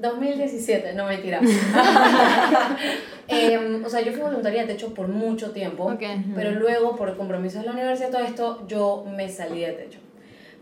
2017, 0.02 0.94
no 0.94 1.06
mentira. 1.06 1.40
Em, 3.28 3.84
o 3.84 3.88
sea, 3.88 4.00
yo 4.02 4.12
fui 4.12 4.20
voluntaria 4.20 4.62
de 4.62 4.74
techo 4.74 4.92
por 4.92 5.08
mucho 5.08 5.52
tiempo, 5.52 5.96
pero 6.34 6.50
luego 6.50 6.96
por 6.96 7.16
compromisos 7.16 7.60
de 7.60 7.66
la 7.66 7.72
universidad 7.72 8.08
y 8.08 8.12
todo 8.12 8.22
esto, 8.22 8.66
yo 8.66 9.06
me 9.08 9.28
salí 9.28 9.60
de 9.60 9.72
techo. 9.72 9.98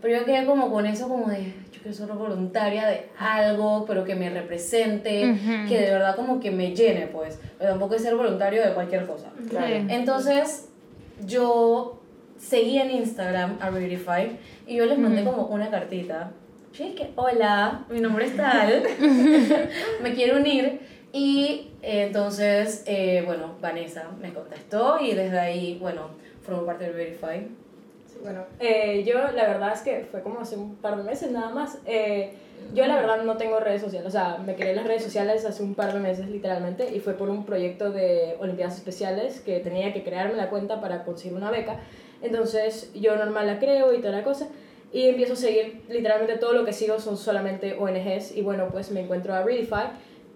Pero 0.01 0.19
yo 0.19 0.25
quedé 0.25 0.45
como 0.45 0.71
con 0.71 0.85
eso 0.85 1.07
como 1.07 1.29
de, 1.29 1.53
yo 1.71 1.81
quiero 1.81 1.93
ser 1.95 2.07
voluntaria 2.07 2.87
de 2.87 3.09
algo, 3.19 3.85
pero 3.85 4.03
que 4.03 4.15
me 4.15 4.29
represente, 4.29 5.35
que 5.67 5.79
de 5.79 5.91
verdad 5.91 6.15
como 6.15 6.39
que 6.39 6.49
me 6.49 6.75
llene, 6.75 7.07
pues. 7.07 7.39
Pero 7.57 7.71
tampoco 7.71 7.95
es 7.95 8.01
ser 8.01 8.15
voluntario 8.15 8.65
de 8.65 8.73
cualquier 8.73 9.05
cosa. 9.05 9.29
Claro. 9.49 9.75
Entonces, 9.89 10.69
yo 11.25 12.01
seguí 12.37 12.79
en 12.79 12.91
Instagram 12.91 13.57
a 13.61 13.69
Beautify 13.69 14.37
y 14.65 14.77
yo 14.77 14.85
les 14.85 14.97
mandé 14.97 15.23
como 15.23 15.45
una 15.45 15.69
cartita. 15.69 16.31
Yo 16.73 16.85
dije, 16.85 17.11
hola, 17.15 17.85
mi 17.89 17.99
nombre 17.99 18.25
es 18.25 18.35
tal, 18.35 18.83
me 20.03 20.13
quiero 20.13 20.37
unir. 20.37 20.79
Y 21.13 21.71
eh, 21.81 22.05
entonces, 22.07 22.83
eh, 22.85 23.23
bueno, 23.25 23.55
Vanessa 23.61 24.05
me 24.21 24.33
contestó 24.33 24.97
y 25.01 25.13
desde 25.13 25.39
ahí, 25.39 25.77
bueno, 25.79 26.09
formo 26.41 26.65
parte 26.65 26.85
de 26.85 26.91
Beautify. 26.91 27.47
Bueno, 28.21 28.45
eh, 28.59 29.03
yo 29.03 29.15
la 29.15 29.47
verdad 29.47 29.73
es 29.73 29.81
que 29.81 30.07
fue 30.09 30.21
como 30.21 30.39
hace 30.39 30.55
un 30.55 30.75
par 30.75 30.97
de 30.97 31.03
meses 31.03 31.31
nada 31.31 31.49
más. 31.49 31.79
Eh, 31.85 32.33
yo 32.73 32.85
la 32.85 32.95
verdad 32.95 33.23
no 33.23 33.37
tengo 33.37 33.59
redes 33.59 33.81
sociales, 33.81 34.07
o 34.07 34.11
sea, 34.11 34.37
me 34.37 34.55
creé 34.55 34.75
las 34.75 34.85
redes 34.85 35.03
sociales 35.03 35.43
hace 35.45 35.63
un 35.63 35.73
par 35.73 35.93
de 35.93 35.99
meses 35.99 36.29
literalmente 36.29 36.95
y 36.95 36.99
fue 36.99 37.13
por 37.13 37.29
un 37.29 37.43
proyecto 37.45 37.91
de 37.91 38.35
Olimpiadas 38.39 38.77
Especiales 38.77 39.41
que 39.41 39.59
tenía 39.59 39.91
que 39.91 40.03
crearme 40.03 40.35
la 40.35 40.49
cuenta 40.49 40.79
para 40.79 41.03
conseguir 41.03 41.35
una 41.35 41.49
beca. 41.49 41.79
Entonces 42.21 42.91
yo 42.93 43.15
normal 43.15 43.47
la 43.47 43.57
creo 43.59 43.93
y 43.93 43.99
toda 43.99 44.17
la 44.17 44.23
cosa 44.23 44.47
y 44.93 45.07
empiezo 45.07 45.33
a 45.33 45.37
seguir, 45.37 45.81
literalmente 45.89 46.37
todo 46.37 46.53
lo 46.53 46.63
que 46.65 46.73
sigo 46.73 46.99
son 46.99 47.17
solamente 47.17 47.75
ONGs 47.79 48.35
y 48.35 48.41
bueno, 48.41 48.67
pues 48.71 48.91
me 48.91 48.99
encuentro 48.99 49.33
a 49.33 49.41
Readify 49.41 49.87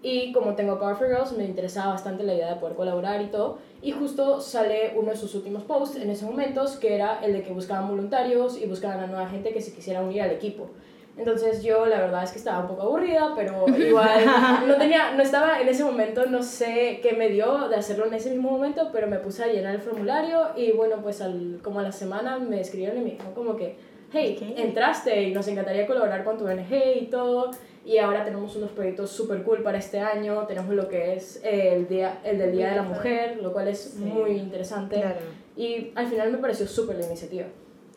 y 0.08 0.30
como 0.30 0.54
tengo 0.54 0.78
Power 0.78 0.94
for 0.94 1.08
Girls 1.08 1.32
me 1.32 1.44
interesaba 1.44 1.94
bastante 1.94 2.22
la 2.22 2.32
idea 2.32 2.54
de 2.54 2.60
poder 2.60 2.76
colaborar 2.76 3.20
y 3.22 3.26
todo 3.26 3.58
y 3.82 3.90
justo 3.90 4.40
sale 4.40 4.92
uno 4.94 5.10
de 5.10 5.16
sus 5.16 5.34
últimos 5.34 5.64
posts 5.64 5.96
en 5.96 6.08
esos 6.08 6.30
momentos 6.30 6.76
que 6.76 6.94
era 6.94 7.18
el 7.24 7.32
de 7.32 7.42
que 7.42 7.52
buscaban 7.52 7.88
voluntarios 7.88 8.56
y 8.56 8.66
buscaban 8.66 9.00
a 9.00 9.08
nueva 9.08 9.28
gente 9.28 9.52
que 9.52 9.60
se 9.60 9.74
quisiera 9.74 10.02
unir 10.02 10.22
al 10.22 10.30
equipo. 10.30 10.70
Entonces 11.16 11.64
yo 11.64 11.86
la 11.86 11.98
verdad 11.98 12.22
es 12.22 12.30
que 12.30 12.38
estaba 12.38 12.60
un 12.60 12.68
poco 12.68 12.82
aburrida, 12.82 13.32
pero 13.34 13.66
igual 13.76 14.26
no 14.68 14.76
tenía, 14.76 15.10
no 15.16 15.24
estaba 15.24 15.60
en 15.60 15.68
ese 15.68 15.82
momento, 15.82 16.26
no 16.26 16.40
sé 16.44 17.00
qué 17.02 17.14
me 17.14 17.28
dio 17.28 17.68
de 17.68 17.74
hacerlo 17.74 18.06
en 18.06 18.14
ese 18.14 18.30
mismo 18.30 18.52
momento, 18.52 18.90
pero 18.92 19.08
me 19.08 19.18
puse 19.18 19.42
a 19.42 19.48
llenar 19.48 19.74
el 19.74 19.80
formulario 19.80 20.50
y 20.54 20.70
bueno, 20.70 20.98
pues 21.02 21.20
al, 21.20 21.58
como 21.64 21.80
a 21.80 21.82
la 21.82 21.90
semana 21.90 22.38
me 22.38 22.60
escribieron 22.60 22.98
y 22.98 23.00
me 23.00 23.10
dijeron 23.10 23.34
como 23.34 23.56
que, 23.56 23.76
hey, 24.12 24.54
entraste 24.56 25.24
y 25.24 25.32
nos 25.32 25.48
encantaría 25.48 25.84
colaborar 25.84 26.22
con 26.22 26.38
tu 26.38 26.44
ONG 26.44 26.72
y 27.00 27.06
todo. 27.06 27.50
Y 27.86 27.98
ahora 27.98 28.24
tenemos 28.24 28.56
unos 28.56 28.72
proyectos 28.72 29.10
súper 29.10 29.44
cool 29.44 29.62
para 29.62 29.78
este 29.78 30.00
año. 30.00 30.44
Tenemos 30.48 30.74
lo 30.74 30.88
que 30.88 31.14
es 31.14 31.40
el, 31.44 31.86
día, 31.86 32.18
el 32.24 32.36
del 32.38 32.50
Día 32.50 32.70
de 32.70 32.76
la 32.76 32.82
Mujer, 32.82 33.38
lo 33.40 33.52
cual 33.52 33.68
es 33.68 33.94
muy 33.94 34.32
interesante. 34.32 34.96
Claro. 34.96 35.20
Y 35.56 35.92
al 35.94 36.08
final 36.08 36.32
me 36.32 36.38
pareció 36.38 36.66
súper 36.66 36.96
la 36.96 37.06
iniciativa. 37.06 37.46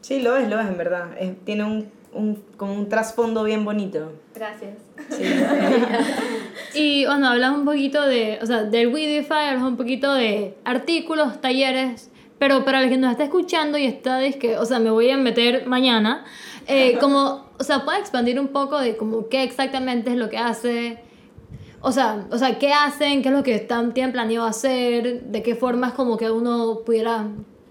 Sí, 0.02 0.22
lo 0.22 0.38
es, 0.38 0.48
lo 0.48 0.60
es, 0.60 0.68
en 0.68 0.78
verdad. 0.78 1.08
Es- 1.20 1.44
tiene 1.44 1.64
un, 1.64 1.92
un, 2.14 2.36
como 2.56 2.74
un 2.76 2.88
trasfondo 2.88 3.44
bien 3.44 3.66
bonito. 3.66 4.12
Gracias. 4.36 4.78
Sí. 5.10 5.24
Y 6.76 7.06
bueno, 7.06 7.28
hablamos 7.30 7.60
un 7.60 7.66
poquito 7.66 8.02
de, 8.06 8.38
o 8.42 8.46
sea, 8.46 8.64
del 8.64 8.92
hablamos 9.32 9.72
un 9.72 9.78
poquito 9.78 10.14
de 10.14 10.56
artículos, 10.64 11.42
talleres, 11.42 12.12
pero 12.38 12.64
para 12.64 12.84
el 12.84 12.90
que 12.90 12.98
nos 12.98 13.12
está 13.12 13.24
escuchando 13.24 13.78
y 13.78 13.86
está, 13.86 14.20
que, 14.36 14.58
o 14.58 14.66
sea, 14.66 14.80
me 14.80 14.92
voy 14.92 15.10
a 15.10 15.18
meter 15.18 15.66
mañana, 15.66 16.26
eh, 16.68 16.98
como, 17.00 17.49
o 17.60 17.64
sea, 17.64 17.84
puede 17.84 18.00
expandir 18.00 18.40
un 18.40 18.48
poco 18.48 18.80
de 18.80 18.96
como 18.96 19.28
qué 19.28 19.44
exactamente 19.44 20.12
es 20.12 20.16
lo 20.16 20.30
que 20.30 20.38
hace, 20.38 21.00
o 21.82 21.92
sea, 21.92 22.26
o 22.32 22.38
sea, 22.38 22.58
qué 22.58 22.74
hacen, 22.74 23.22
qué 23.22 23.30
es 23.30 23.36
lo 23.36 23.44
que 23.44 23.56
están, 23.56 23.94
tienen 23.94 24.14
planeado 24.14 24.46
hacer, 24.46 25.24
de 25.24 25.44
qué 25.44 25.56
formas 25.56 25.94
como 25.94 26.18
que 26.18 26.32
uno 26.32 26.82
pudiera 26.86 27.28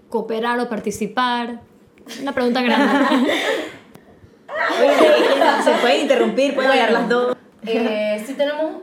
cooperar 0.09 0.59
o 0.59 0.69
participar. 0.69 1.61
Una 2.21 2.33
pregunta 2.33 2.61
grande. 2.61 3.31
Oye, 4.79 4.89
se 5.63 5.71
pueden 5.81 6.01
interrumpir, 6.01 6.55
pueden 6.55 6.71
hablar 6.71 6.91
las 6.91 7.09
dos. 7.09 7.37
Eh, 7.65 8.23
sí 8.25 8.33
tenemos, 8.33 8.81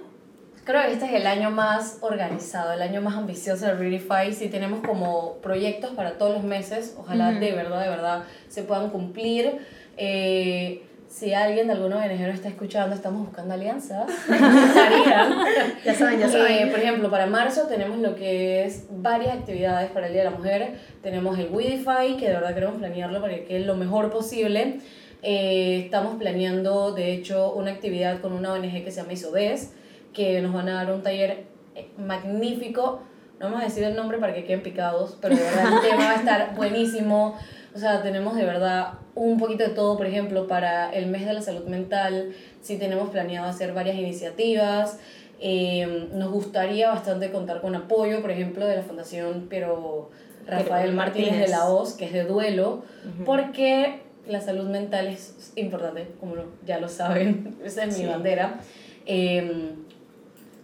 creo 0.64 0.82
que 0.82 0.92
este 0.92 1.06
es 1.06 1.12
el 1.14 1.26
año 1.26 1.50
más 1.50 1.98
organizado, 2.02 2.72
el 2.72 2.82
año 2.82 3.00
más 3.00 3.14
ambicioso 3.14 3.66
de 3.66 3.74
Readify. 3.74 4.32
Sí 4.32 4.48
tenemos 4.48 4.80
como 4.86 5.38
proyectos 5.38 5.90
para 5.92 6.18
todos 6.18 6.34
los 6.34 6.44
meses, 6.44 6.94
ojalá 6.98 7.32
de 7.32 7.52
verdad, 7.52 7.82
de 7.82 7.88
verdad 7.88 8.24
se 8.48 8.62
puedan 8.62 8.90
cumplir. 8.90 9.58
Eh, 9.96 10.82
si 11.18 11.32
alguien 11.32 11.66
de 11.66 11.72
alguna 11.72 11.96
ONG 11.96 12.20
nos 12.20 12.34
está 12.34 12.48
escuchando, 12.48 12.94
estamos 12.94 13.26
buscando 13.26 13.54
alianzas. 13.54 14.04
Ya 15.84 15.94
saben, 15.94 16.18
ya 16.18 16.26
Eh, 16.26 16.30
saben. 16.30 16.70
por 16.70 16.80
ejemplo, 16.80 17.10
para 17.10 17.26
marzo 17.26 17.62
tenemos 17.68 17.98
lo 17.98 18.14
que 18.16 18.64
es 18.64 18.86
varias 18.90 19.34
actividades 19.36 19.90
para 19.92 20.08
el 20.08 20.12
Día 20.12 20.24
de 20.24 20.30
la 20.30 20.36
Mujer. 20.36 20.74
Tenemos 21.02 21.38
el 21.38 21.48
Weedify, 21.50 22.16
que 22.16 22.26
de 22.28 22.34
verdad 22.34 22.52
queremos 22.54 22.76
planearlo 22.76 23.20
para 23.20 23.34
que 23.34 23.44
quede 23.44 23.60
lo 23.60 23.76
mejor 23.76 24.10
posible. 24.10 24.80
Eh, 25.22 25.82
estamos 25.84 26.16
planeando, 26.16 26.92
de 26.92 27.12
hecho, 27.12 27.52
una 27.54 27.70
actividad 27.70 28.20
con 28.20 28.32
una 28.32 28.52
ONG 28.52 28.84
que 28.84 28.90
se 28.90 29.00
llama 29.00 29.12
ISODES, 29.14 29.72
que 30.12 30.40
nos 30.42 30.52
van 30.52 30.68
a 30.68 30.74
dar 30.84 30.92
un 30.92 31.02
taller 31.02 31.44
eh, 31.76 31.88
magnífico. 31.96 33.00
No 33.38 33.46
vamos 33.46 33.62
a 33.62 33.64
decir 33.64 33.84
el 33.84 33.94
nombre 33.96 34.18
para 34.18 34.34
que 34.34 34.44
queden 34.44 34.62
picados, 34.62 35.16
pero 35.22 35.34
de 35.36 35.42
verdad 35.42 35.72
el 35.74 35.80
tema 35.90 36.04
va 36.04 36.10
a 36.10 36.16
estar 36.16 36.54
buenísimo. 36.56 37.36
O 37.74 37.78
sea, 37.78 38.02
tenemos 38.02 38.34
de 38.36 38.44
verdad 38.44 38.94
un 39.16 39.38
poquito 39.38 39.64
de 39.64 39.70
todo, 39.70 39.96
por 39.96 40.06
ejemplo, 40.06 40.46
para 40.46 40.92
el 40.92 41.06
mes 41.06 41.26
de 41.26 41.32
la 41.32 41.42
salud 41.42 41.64
mental, 41.64 42.32
sí 42.60 42.76
tenemos 42.78 43.08
planeado 43.08 43.48
hacer 43.48 43.72
varias 43.72 43.96
iniciativas. 43.96 44.98
Eh, 45.40 46.08
nos 46.12 46.30
gustaría 46.30 46.90
bastante 46.90 47.32
contar 47.32 47.60
con 47.60 47.74
apoyo, 47.74 48.20
por 48.20 48.30
ejemplo, 48.30 48.66
de 48.66 48.76
la 48.76 48.82
Fundación 48.82 49.46
Pero 49.48 50.10
Rafael 50.46 50.86
Pero 50.86 50.96
Martínez 50.96 51.38
de 51.38 51.48
la 51.48 51.68
Hoz, 51.68 51.94
que 51.94 52.04
es 52.04 52.12
de 52.12 52.24
duelo, 52.24 52.84
porque 53.24 54.00
la 54.28 54.40
salud 54.40 54.68
mental 54.68 55.06
es 55.06 55.52
importante, 55.56 56.08
como 56.20 56.34
ya 56.66 56.78
lo 56.78 56.88
saben, 56.88 57.56
esa 57.64 57.84
es 57.84 57.98
mi 57.98 58.06
bandera. 58.06 58.60
Eh, 59.06 59.72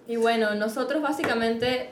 y 0.08 0.16
bueno, 0.16 0.54
nosotros 0.56 1.00
básicamente 1.00 1.88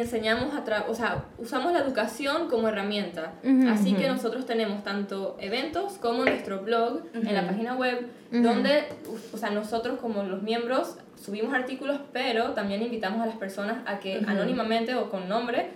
enseñamos 0.00 0.54
a 0.54 0.64
tra 0.64 0.86
o 0.88 0.94
sea, 0.94 1.24
usamos 1.38 1.72
la 1.72 1.80
educación 1.80 2.48
como 2.48 2.68
herramienta. 2.68 3.34
Así 3.68 3.94
que 3.94 4.08
nosotros 4.08 4.46
tenemos 4.46 4.82
tanto 4.82 5.36
eventos 5.40 5.94
como 5.94 6.24
nuestro 6.24 6.60
blog 6.60 7.02
en 7.14 7.34
la 7.34 7.46
página 7.46 7.74
web, 7.74 8.06
donde, 8.30 8.84
o 9.32 9.36
sea, 9.36 9.50
nosotros 9.50 9.98
como 10.00 10.22
los 10.22 10.42
miembros 10.42 10.96
subimos 11.16 11.54
artículos, 11.54 12.00
pero 12.12 12.50
también 12.52 12.82
invitamos 12.82 13.22
a 13.22 13.26
las 13.26 13.36
personas 13.36 13.78
a 13.86 13.98
que 13.98 14.22
anónimamente 14.26 14.94
o 14.94 15.08
con 15.10 15.28
nombre 15.28 15.68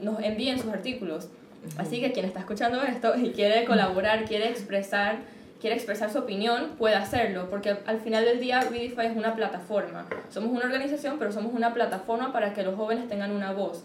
nos 0.00 0.22
envíen 0.22 0.58
sus 0.58 0.72
artículos. 0.72 1.28
Así 1.76 2.00
que 2.00 2.12
quien 2.12 2.26
está 2.26 2.40
escuchando 2.40 2.82
esto 2.82 3.16
y 3.16 3.30
quiere 3.30 3.64
colaborar, 3.64 4.24
quiere 4.24 4.48
expresar 4.48 5.18
quiere 5.60 5.76
expresar 5.76 6.10
su 6.10 6.18
opinión, 6.18 6.70
puede 6.78 6.94
hacerlo, 6.94 7.48
porque 7.50 7.76
al 7.86 8.00
final 8.00 8.24
del 8.24 8.40
día 8.40 8.60
Readify 8.60 9.06
es 9.06 9.16
una 9.16 9.34
plataforma. 9.34 10.06
Somos 10.30 10.50
una 10.50 10.64
organización, 10.64 11.16
pero 11.18 11.32
somos 11.32 11.52
una 11.52 11.74
plataforma 11.74 12.32
para 12.32 12.54
que 12.54 12.62
los 12.62 12.76
jóvenes 12.76 13.08
tengan 13.08 13.32
una 13.32 13.52
voz. 13.52 13.84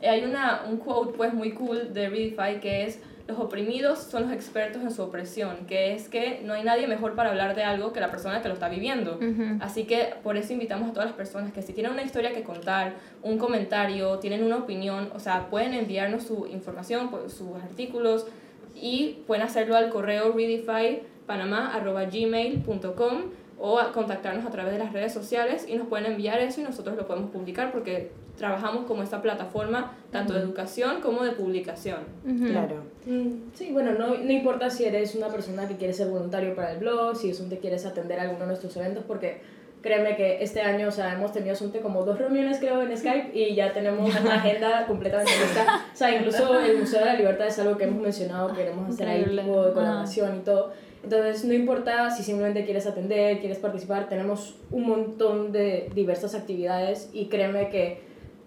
Eh, 0.00 0.08
hay 0.08 0.24
una, 0.24 0.62
un 0.68 0.76
quote 0.78 1.16
pues 1.16 1.32
muy 1.32 1.52
cool 1.52 1.94
de 1.94 2.08
Readify 2.08 2.60
que 2.60 2.84
es 2.84 2.98
los 3.26 3.38
oprimidos 3.38 4.00
son 4.00 4.24
los 4.24 4.32
expertos 4.32 4.82
en 4.82 4.90
su 4.90 5.02
opresión, 5.02 5.64
que 5.66 5.94
es 5.94 6.10
que 6.10 6.42
no 6.44 6.52
hay 6.52 6.62
nadie 6.62 6.86
mejor 6.86 7.14
para 7.14 7.30
hablar 7.30 7.54
de 7.54 7.64
algo 7.64 7.92
que 7.92 8.00
la 8.00 8.10
persona 8.10 8.42
que 8.42 8.48
lo 8.48 8.54
está 8.54 8.68
viviendo. 8.68 9.18
Así 9.60 9.84
que 9.84 10.14
por 10.22 10.36
eso 10.36 10.52
invitamos 10.52 10.90
a 10.90 10.92
todas 10.92 11.06
las 11.08 11.16
personas 11.16 11.50
que 11.50 11.62
si 11.62 11.72
tienen 11.72 11.92
una 11.92 12.02
historia 12.02 12.34
que 12.34 12.42
contar, 12.42 12.92
un 13.22 13.38
comentario, 13.38 14.18
tienen 14.18 14.44
una 14.44 14.56
opinión, 14.58 15.10
o 15.14 15.20
sea, 15.20 15.48
pueden 15.48 15.72
enviarnos 15.72 16.24
su 16.24 16.46
información, 16.46 17.10
pues, 17.10 17.32
sus 17.32 17.56
artículos 17.62 18.26
y 18.74 19.20
pueden 19.26 19.42
hacerlo 19.42 19.76
al 19.76 19.88
correo 19.88 20.32
Readify 20.32 21.00
panamá.gmail.com 21.26 23.22
o 23.58 23.78
a 23.78 23.92
contactarnos 23.92 24.44
a 24.44 24.50
través 24.50 24.72
de 24.72 24.78
las 24.78 24.92
redes 24.92 25.12
sociales 25.12 25.66
y 25.68 25.76
nos 25.76 25.86
pueden 25.86 26.06
enviar 26.12 26.40
eso 26.40 26.60
y 26.60 26.64
nosotros 26.64 26.96
lo 26.96 27.06
podemos 27.06 27.30
publicar 27.30 27.72
porque 27.72 28.10
trabajamos 28.36 28.84
como 28.86 29.02
esta 29.02 29.22
plataforma 29.22 29.92
tanto 30.10 30.34
de 30.34 30.40
educación 30.40 31.00
como 31.00 31.22
de 31.22 31.32
publicación. 31.32 32.00
Claro. 32.24 32.82
Mm, 33.06 33.52
sí, 33.54 33.70
bueno, 33.72 33.92
no, 33.92 34.16
no 34.16 34.32
importa 34.32 34.70
si 34.70 34.84
eres 34.84 35.14
una 35.14 35.28
persona 35.28 35.68
que 35.68 35.76
quiere 35.76 35.92
ser 35.92 36.08
voluntario 36.08 36.54
para 36.54 36.72
el 36.72 36.78
blog, 36.78 37.16
si 37.16 37.30
es 37.30 37.40
un 37.40 37.48
te 37.48 37.58
quieres 37.58 37.86
atender 37.86 38.18
a 38.18 38.22
alguno 38.22 38.40
de 38.40 38.46
nuestros 38.46 38.76
eventos, 38.76 39.04
porque 39.06 39.40
créeme 39.84 40.16
que 40.16 40.42
este 40.42 40.62
año, 40.62 40.88
o 40.88 40.90
sea, 40.90 41.12
hemos 41.12 41.30
tenido 41.30 41.54
como 41.82 42.04
dos 42.04 42.18
reuniones 42.18 42.58
creo 42.58 42.82
en 42.82 42.96
Skype 42.96 43.38
y 43.38 43.54
ya 43.54 43.72
tenemos 43.72 44.18
una 44.18 44.34
agenda 44.40 44.86
completamente 44.86 45.30
lista. 45.30 45.84
O 45.92 45.96
sea, 45.96 46.16
incluso 46.16 46.58
el 46.58 46.78
Museo 46.78 47.00
de 47.00 47.04
la 47.04 47.14
Libertad 47.14 47.46
es 47.46 47.58
algo 47.58 47.76
que 47.76 47.84
hemos 47.84 48.02
mencionado, 48.02 48.52
queremos 48.54 48.88
hacer 48.88 49.08
ahí 49.08 49.24
tipo 49.24 49.64
de 49.64 49.72
colaboración 49.72 50.36
y 50.38 50.40
todo. 50.40 50.72
Entonces, 51.04 51.44
no 51.44 51.52
importa 51.52 52.10
si 52.10 52.22
simplemente 52.22 52.64
quieres 52.64 52.86
atender, 52.86 53.38
quieres 53.38 53.58
participar, 53.58 54.08
tenemos 54.08 54.56
un 54.70 54.86
montón 54.86 55.52
de 55.52 55.90
diversas 55.94 56.34
actividades 56.34 57.10
y 57.12 57.26
créeme 57.26 57.68
que 57.68 58.00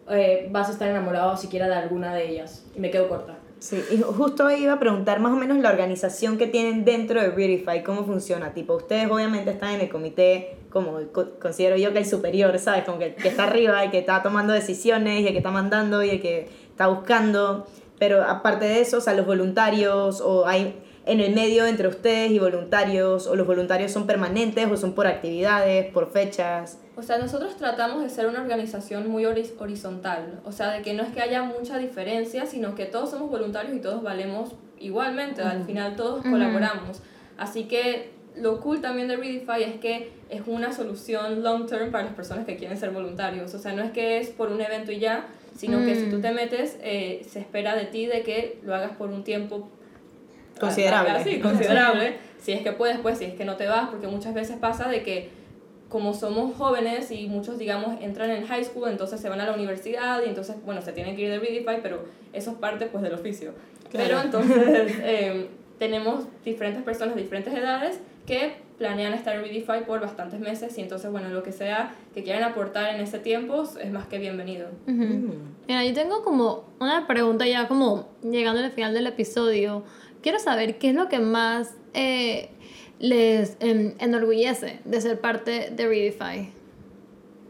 eh, 0.10 0.48
vas 0.52 0.70
a 0.70 0.72
estar 0.72 0.90
enamorado 0.90 1.38
siquiera 1.38 1.68
de 1.68 1.76
alguna 1.76 2.16
de 2.16 2.30
ellas. 2.30 2.66
Y 2.76 2.80
me 2.80 2.90
quedo 2.90 3.08
corta. 3.08 3.38
Sí, 3.60 3.84
y 3.92 4.02
justo 4.02 4.50
iba 4.52 4.74
a 4.74 4.80
preguntar 4.80 5.20
más 5.20 5.34
o 5.34 5.36
menos 5.36 5.58
la 5.58 5.70
organización 5.70 6.38
que 6.38 6.48
tienen 6.48 6.86
dentro 6.86 7.22
de 7.22 7.30
Beautify, 7.30 7.84
cómo 7.84 8.06
funciona. 8.06 8.54
Tipo, 8.54 8.76
ustedes 8.76 9.10
obviamente 9.10 9.52
están 9.52 9.76
en 9.76 9.82
el 9.82 9.90
comité, 9.90 10.58
como 10.72 11.00
considero 11.40 11.76
yo 11.76 11.92
que 11.92 12.00
el 12.00 12.06
superior, 12.06 12.58
¿sabes? 12.60 12.86
Como 12.86 13.00
que, 13.00 13.16
que 13.16 13.28
está 13.28 13.46
arriba, 13.46 13.84
el 13.84 13.92
que 13.92 14.00
está 14.00 14.22
tomando 14.22 14.54
decisiones, 14.54 15.22
y 15.22 15.28
el 15.28 15.32
que 15.32 15.40
está 15.40 15.52
mandando, 15.52 16.04
y 16.04 16.10
el 16.10 16.22
que 16.22 16.50
está 16.70 16.88
buscando. 16.88 17.66
Pero 17.98 18.24
aparte 18.24 18.66
de 18.66 18.82
eso, 18.82 18.98
o 18.98 19.02
sea, 19.02 19.14
los 19.14 19.26
voluntarios, 19.26 20.22
o 20.22 20.46
hay 20.46 20.76
en 21.08 21.22
el 21.22 21.34
medio 21.34 21.66
entre 21.66 21.88
ustedes 21.88 22.32
y 22.32 22.40
voluntarios? 22.40 23.28
¿O 23.28 23.36
los 23.36 23.48
voluntarios 23.48 23.92
son 23.92 24.06
permanentes 24.06 24.70
o 24.70 24.78
son 24.78 24.94
por 24.94 25.08
actividades, 25.08 25.92
por 25.92 26.12
fechas? 26.12 26.80
O 26.96 27.02
sea, 27.02 27.18
nosotros 27.18 27.56
tratamos 27.58 28.04
de 28.04 28.10
ser 28.10 28.28
una 28.28 28.42
organización 28.42 29.10
muy 29.10 29.26
horizontal, 29.26 30.42
o 30.46 30.52
sea, 30.52 30.72
de 30.72 30.82
que 30.82 30.94
no 30.94 31.04
es 31.04 31.10
que 31.10 31.22
haya 31.22 31.44
mucha 31.44 31.78
diferencia, 31.78 32.46
sino 32.46 32.76
que 32.76 32.86
todos 32.86 33.12
somos 33.12 33.30
voluntarios 33.30 33.76
y 33.76 33.80
todos 33.80 34.04
valemos 34.04 34.54
igualmente, 34.80 35.42
al 35.42 35.64
final 35.64 35.96
todos 35.96 36.24
colaboramos. 36.24 37.02
Así 37.38 37.66
que 37.66 38.12
lo 38.36 38.60
cool 38.62 38.82
también 38.82 39.08
de 39.08 39.16
Redify 39.16 39.64
es 39.64 39.80
que 39.80 40.12
es 40.30 40.42
una 40.46 40.74
solución 40.74 41.44
long 41.44 41.68
term 41.68 41.92
para 41.92 42.06
las 42.06 42.14
personas 42.14 42.46
que 42.46 42.58
quieren 42.58 42.78
ser 42.78 42.92
voluntarios, 42.92 43.54
o 43.54 43.60
sea, 43.60 43.74
no 43.74 43.84
es 43.84 43.92
que 43.92 44.20
es 44.20 44.30
por 44.30 44.52
un 44.52 44.62
evento 44.62 44.92
y 44.92 45.00
ya, 45.00 45.28
sino 45.56 45.80
que 45.86 45.96
si 45.96 46.10
tú 46.10 46.22
te 46.22 46.32
metes, 46.32 46.78
eh, 46.82 47.26
se 47.28 47.40
espera 47.40 47.76
de 47.76 47.86
ti 47.86 48.06
de 48.06 48.22
que 48.22 48.60
lo 48.64 48.76
hagas 48.76 48.96
por 48.96 49.10
un 49.10 49.24
tiempo 49.24 49.70
Considerable. 50.60 51.24
Sí, 51.24 51.40
considerable. 51.42 52.18
si 52.40 52.52
es 52.52 52.62
que 52.62 52.72
puedes, 52.72 53.00
pues 53.00 53.18
si 53.18 53.26
es 53.26 53.34
que 53.36 53.46
no 53.46 53.56
te 53.56 53.68
vas, 53.68 53.90
porque 53.90 54.08
muchas 54.08 54.34
veces 54.34 54.58
pasa 54.58 54.90
de 54.90 55.04
que 55.04 55.30
como 55.90 56.14
somos 56.14 56.56
jóvenes 56.56 57.12
y 57.12 57.28
muchos, 57.28 57.58
digamos, 57.58 58.02
entran 58.02 58.30
en 58.32 58.46
high 58.46 58.64
school, 58.64 58.90
entonces 58.90 59.22
se 59.22 59.30
van 59.30 59.40
a 59.40 59.46
la 59.46 59.54
universidad 59.54 60.22
y 60.26 60.30
entonces, 60.30 60.58
bueno, 60.66 60.82
se 60.82 60.92
tienen 60.92 61.16
que 61.16 61.24
ir 61.24 61.30
de 61.30 61.40
Readify, 61.40 61.82
pero 61.82 62.06
eso 62.34 62.52
es 62.52 62.58
parte, 62.58 62.88
pues, 62.88 63.04
del 63.04 63.14
oficio. 63.14 63.54
Pero 63.92 64.20
entonces 64.22 64.94
em, 65.04 65.48
tenemos 65.80 66.26
diferentes 66.44 66.84
personas 66.84 67.16
de 67.16 67.22
diferentes 67.22 67.54
edades 67.54 68.00
que 68.26 68.56
planean 68.78 69.14
estar 69.14 69.36
en 69.36 69.42
Readify 69.42 69.86
por 69.86 70.02
bastantes 70.02 70.40
meses 70.40 70.78
y 70.78 70.82
entonces, 70.82 71.10
bueno, 71.10 71.30
lo 71.30 71.42
que 71.42 71.52
sea 71.52 71.96
que 72.14 72.24
quieran 72.24 72.44
aportar 72.44 72.94
en 72.94 73.02
ese 73.02 73.20
tiempo 73.20 73.64
es 73.64 73.92
más 73.92 74.08
que 74.08 74.20
bienvenido. 74.20 74.68
Mira, 74.86 75.84
yo 75.86 75.94
tengo 75.94 76.24
como 76.24 76.66
una 76.80 77.08
pregunta 77.08 77.48
ya 77.48 77.68
como 77.68 78.10
llegando 78.22 78.62
al 78.62 78.72
final 78.72 78.94
del 78.94 79.08
episodio 79.08 79.84
quiero 80.22 80.40
saber 80.40 80.78
qué 80.78 80.90
es 80.90 80.96
lo 80.96 81.10
que 81.10 81.20
más 81.20 81.74
eh, 81.94 82.50
les 83.00 83.58
em, 83.60 83.94
enorgullece 84.00 84.80
de 84.86 85.02
ser 85.02 85.20
parte 85.20 85.70
de 85.72 85.88
Redify. 85.88 86.50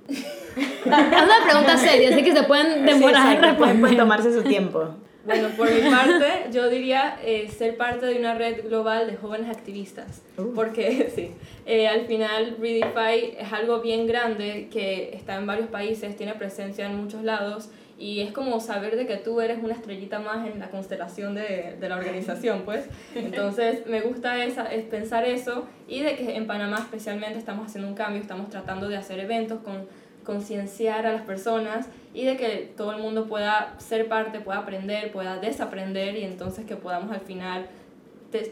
es 0.09 0.25
una 0.85 1.45
pregunta 1.45 1.77
seria, 1.77 2.09
así 2.09 2.23
que 2.23 2.33
se 2.33 2.43
pueden 2.43 2.85
demorar 2.85 3.35
en 3.35 3.41
responder. 3.41 3.79
Pueden 3.79 3.97
tomarse 3.97 4.33
su 4.33 4.43
tiempo. 4.43 4.95
Bueno, 5.27 5.49
por 5.57 5.69
mi 5.69 5.81
parte, 5.91 6.45
yo 6.53 6.69
diría 6.69 7.19
eh, 7.21 7.49
ser 7.49 7.75
parte 7.75 8.05
de 8.05 8.17
una 8.17 8.35
red 8.35 8.63
global 8.65 9.07
de 9.07 9.17
jóvenes 9.17 9.49
activistas. 9.49 10.23
Uh. 10.37 10.53
Porque, 10.53 11.11
sí, 11.15 11.31
eh, 11.65 11.85
al 11.89 12.05
final 12.05 12.55
Redify 12.61 13.35
es 13.37 13.51
algo 13.51 13.81
bien 13.81 14.07
grande 14.07 14.69
que 14.71 15.11
está 15.13 15.35
en 15.35 15.45
varios 15.45 15.67
países, 15.67 16.15
tiene 16.15 16.33
presencia 16.35 16.85
en 16.85 16.95
muchos 16.95 17.23
lados 17.23 17.69
y 17.99 18.21
es 18.21 18.31
como 18.31 18.59
saber 18.59 18.95
de 18.95 19.07
que 19.07 19.17
tú 19.17 19.41
eres 19.41 19.63
una 19.63 19.73
estrellita 19.73 20.19
más 20.19 20.47
en 20.47 20.59
la 20.59 20.69
constelación 20.69 21.33
de, 21.33 21.77
de 21.79 21.89
la 21.89 21.95
organización, 21.95 22.61
pues. 22.63 22.85
Entonces, 23.15 23.87
me 23.87 24.01
gusta 24.01 24.43
esa, 24.43 24.71
es 24.71 24.85
pensar 24.85 25.25
eso 25.25 25.67
y 25.87 26.01
de 26.01 26.15
que 26.15 26.35
en 26.35 26.45
Panamá 26.45 26.77
especialmente 26.77 27.39
estamos 27.39 27.67
haciendo 27.67 27.89
un 27.89 27.95
cambio, 27.95 28.21
estamos 28.21 28.49
tratando 28.49 28.87
de 28.87 28.97
hacer 28.97 29.19
eventos 29.19 29.61
con 29.61 29.87
concienciar 30.27 31.07
a 31.07 31.13
las 31.13 31.21
personas 31.21 31.87
y 32.13 32.25
de 32.25 32.35
que 32.35 32.73
todo 32.75 32.91
el 32.91 33.01
mundo 33.01 33.27
pueda 33.27 33.75
ser 33.79 34.09
parte, 34.09 34.41
pueda 34.41 34.59
aprender, 34.59 35.11
pueda 35.11 35.37
desaprender 35.37 36.17
y 36.17 36.23
entonces 36.23 36.65
que 36.65 36.75
podamos 36.75 37.11
al 37.11 37.21
final 37.21 37.67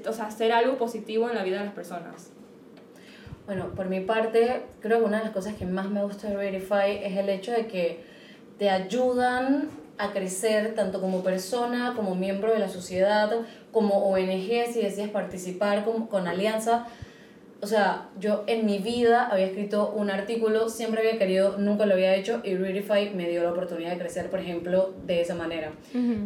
o 0.07 0.13
sea, 0.13 0.27
hacer 0.27 0.53
algo 0.53 0.77
positivo 0.77 1.29
en 1.29 1.35
la 1.35 1.43
vida 1.43 1.59
de 1.59 1.65
las 1.65 1.73
personas. 1.73 2.31
Bueno, 3.45 3.71
por 3.75 3.89
mi 3.89 3.99
parte, 3.99 4.63
creo 4.79 4.99
que 4.99 5.05
una 5.05 5.17
de 5.17 5.25
las 5.25 5.33
cosas 5.33 5.53
que 5.55 5.65
más 5.65 5.89
me 5.89 6.01
gusta 6.01 6.29
de 6.29 6.35
Verify 6.35 7.03
es 7.03 7.17
el 7.17 7.29
hecho 7.29 7.51
de 7.51 7.67
que 7.67 8.14
te 8.57 8.69
ayudan 8.69 9.69
a 9.97 10.11
crecer 10.11 10.75
tanto 10.75 10.99
como 10.99 11.23
persona, 11.23 11.93
como 11.95 12.15
miembro 12.15 12.51
de 12.51 12.59
la 12.59 12.69
sociedad, 12.69 13.31
como 13.71 14.09
ONG, 14.09 14.73
si 14.73 14.81
decides 14.81 15.09
participar 15.09 15.85
con, 15.85 16.07
con 16.07 16.27
Alianza. 16.27 16.87
O 17.61 17.67
sea, 17.67 18.09
yo 18.19 18.43
en 18.47 18.65
mi 18.65 18.79
vida 18.79 19.27
había 19.27 19.45
escrito 19.45 19.91
un 19.95 20.11
artículo, 20.11 20.69
siempre 20.69 21.01
había 21.01 21.17
querido, 21.17 21.57
nunca 21.57 21.85
lo 21.85 21.93
había 21.93 22.13
hecho 22.13 22.41
y 22.43 22.55
Readify 22.55 23.15
me 23.15 23.29
dio 23.29 23.43
la 23.43 23.51
oportunidad 23.51 23.91
de 23.91 23.97
crecer, 23.97 24.29
por 24.29 24.39
ejemplo, 24.39 24.93
de 25.05 25.21
esa 25.21 25.35
manera. 25.35 25.71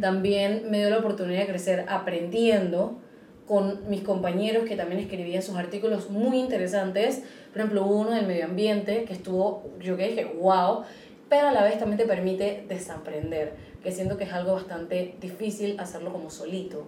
También 0.01 0.69
me 0.69 0.79
dio 0.79 0.89
la 0.89 0.97
oportunidad 0.97 1.41
de 1.41 1.47
crecer 1.47 1.85
aprendiendo 1.87 2.99
con 3.47 3.89
mis 3.89 4.01
compañeros 4.01 4.65
que 4.65 4.75
también 4.75 5.01
escribían 5.01 5.41
sus 5.41 5.55
artículos 5.55 6.09
muy 6.09 6.39
interesantes. 6.39 7.23
Por 7.51 7.59
ejemplo, 7.61 7.85
uno 7.85 8.11
del 8.11 8.27
medio 8.27 8.45
ambiente 8.45 9.05
que 9.05 9.13
estuvo, 9.13 9.71
yo 9.79 9.97
que 9.97 10.09
dije, 10.09 10.25
wow, 10.39 10.83
pero 11.29 11.47
a 11.47 11.51
la 11.51 11.63
vez 11.63 11.77
también 11.77 11.97
te 11.97 12.05
permite 12.05 12.65
desaprender, 12.67 13.53
que 13.83 13.91
siento 13.91 14.17
que 14.17 14.23
es 14.25 14.33
algo 14.33 14.53
bastante 14.53 15.15
difícil 15.21 15.79
hacerlo 15.79 16.11
como 16.11 16.29
solito. 16.29 16.87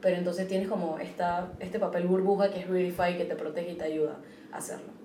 Pero 0.00 0.16
entonces 0.16 0.48
tienes 0.48 0.68
como 0.68 0.98
esta, 0.98 1.52
este 1.60 1.78
papel 1.78 2.06
burbuja 2.06 2.50
que 2.50 2.60
es 2.60 2.66
Realify 2.66 3.16
que 3.16 3.24
te 3.24 3.36
protege 3.36 3.72
y 3.72 3.74
te 3.74 3.84
ayuda 3.84 4.16
a 4.50 4.56
hacerlo. 4.56 5.02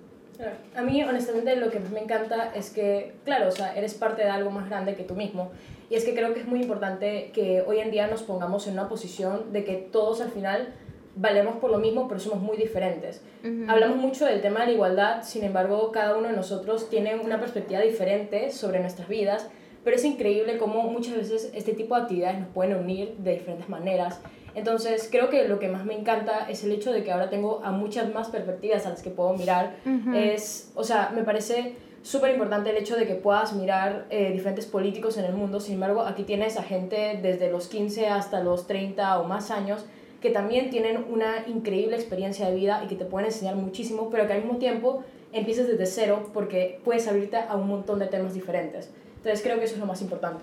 A 0.76 0.82
mí, 0.82 1.02
honestamente, 1.02 1.56
lo 1.56 1.68
que 1.68 1.80
me 1.80 2.00
encanta 2.00 2.52
es 2.54 2.70
que, 2.70 3.14
claro, 3.24 3.48
o 3.48 3.50
sea, 3.50 3.74
eres 3.74 3.94
parte 3.94 4.22
de 4.22 4.28
algo 4.28 4.50
más 4.50 4.68
grande 4.68 4.94
que 4.94 5.02
tú 5.02 5.14
mismo. 5.14 5.50
Y 5.90 5.96
es 5.96 6.04
que 6.04 6.14
creo 6.14 6.32
que 6.32 6.40
es 6.40 6.46
muy 6.46 6.60
importante 6.60 7.30
que 7.32 7.62
hoy 7.66 7.78
en 7.78 7.90
día 7.90 8.06
nos 8.06 8.22
pongamos 8.22 8.66
en 8.66 8.74
una 8.74 8.88
posición 8.88 9.52
de 9.52 9.64
que 9.64 9.74
todos 9.74 10.20
al 10.20 10.30
final 10.30 10.74
valemos 11.18 11.56
por 11.56 11.70
lo 11.70 11.78
mismo, 11.78 12.06
pero 12.08 12.20
somos 12.20 12.40
muy 12.40 12.56
diferentes. 12.56 13.22
Hablamos 13.66 13.96
mucho 13.96 14.24
del 14.24 14.40
tema 14.40 14.60
de 14.60 14.66
la 14.66 14.72
igualdad, 14.72 15.22
sin 15.22 15.44
embargo, 15.44 15.90
cada 15.92 16.16
uno 16.16 16.28
de 16.28 16.34
nosotros 16.34 16.88
tiene 16.88 17.16
una 17.16 17.40
perspectiva 17.40 17.80
diferente 17.80 18.50
sobre 18.50 18.80
nuestras 18.80 19.08
vidas, 19.08 19.48
pero 19.84 19.96
es 19.96 20.04
increíble 20.04 20.58
cómo 20.58 20.82
muchas 20.84 21.16
veces 21.16 21.50
este 21.54 21.72
tipo 21.72 21.96
de 21.96 22.02
actividades 22.02 22.40
nos 22.40 22.48
pueden 22.48 22.76
unir 22.76 23.16
de 23.18 23.32
diferentes 23.32 23.68
maneras. 23.68 24.20
Entonces, 24.54 25.08
creo 25.10 25.28
que 25.28 25.46
lo 25.46 25.58
que 25.58 25.68
más 25.68 25.84
me 25.84 25.94
encanta 25.94 26.48
es 26.48 26.64
el 26.64 26.72
hecho 26.72 26.92
de 26.92 27.04
que 27.04 27.12
ahora 27.12 27.30
tengo 27.30 27.60
a 27.64 27.70
muchas 27.70 28.12
más 28.12 28.28
perspectivas 28.28 28.86
a 28.86 28.90
las 28.90 29.02
que 29.02 29.10
puedo 29.10 29.34
mirar. 29.34 29.76
Es, 30.14 30.72
o 30.74 30.84
sea, 30.84 31.10
me 31.14 31.22
parece 31.22 31.76
súper 32.02 32.32
importante 32.32 32.70
el 32.70 32.76
hecho 32.76 32.96
de 32.96 33.06
que 33.06 33.14
puedas 33.14 33.52
mirar 33.52 34.06
eh, 34.10 34.32
diferentes 34.32 34.66
políticos 34.66 35.16
en 35.16 35.24
el 35.24 35.32
mundo. 35.32 35.60
Sin 35.60 35.74
embargo, 35.74 36.02
aquí 36.02 36.22
tienes 36.24 36.56
a 36.56 36.62
gente 36.62 37.18
desde 37.22 37.50
los 37.50 37.68
15 37.68 38.08
hasta 38.08 38.42
los 38.42 38.66
30 38.66 39.20
o 39.20 39.24
más 39.24 39.50
años 39.50 39.84
que 40.20 40.30
también 40.30 40.70
tienen 40.70 41.04
una 41.10 41.44
increíble 41.46 41.96
experiencia 41.96 42.48
de 42.48 42.56
vida 42.56 42.82
y 42.84 42.88
que 42.88 42.96
te 42.96 43.04
pueden 43.04 43.26
enseñar 43.26 43.54
muchísimo, 43.54 44.10
pero 44.10 44.26
que 44.26 44.32
al 44.32 44.42
mismo 44.42 44.58
tiempo 44.58 45.04
empieces 45.32 45.68
desde 45.68 45.86
cero 45.86 46.30
porque 46.34 46.80
puedes 46.84 47.06
abrirte 47.06 47.36
a 47.36 47.56
un 47.56 47.68
montón 47.68 47.98
de 47.98 48.06
temas 48.06 48.34
diferentes. 48.34 48.90
Entonces 49.16 49.42
creo 49.42 49.58
que 49.58 49.64
eso 49.64 49.74
es 49.74 49.80
lo 49.80 49.86
más 49.86 50.02
importante. 50.02 50.42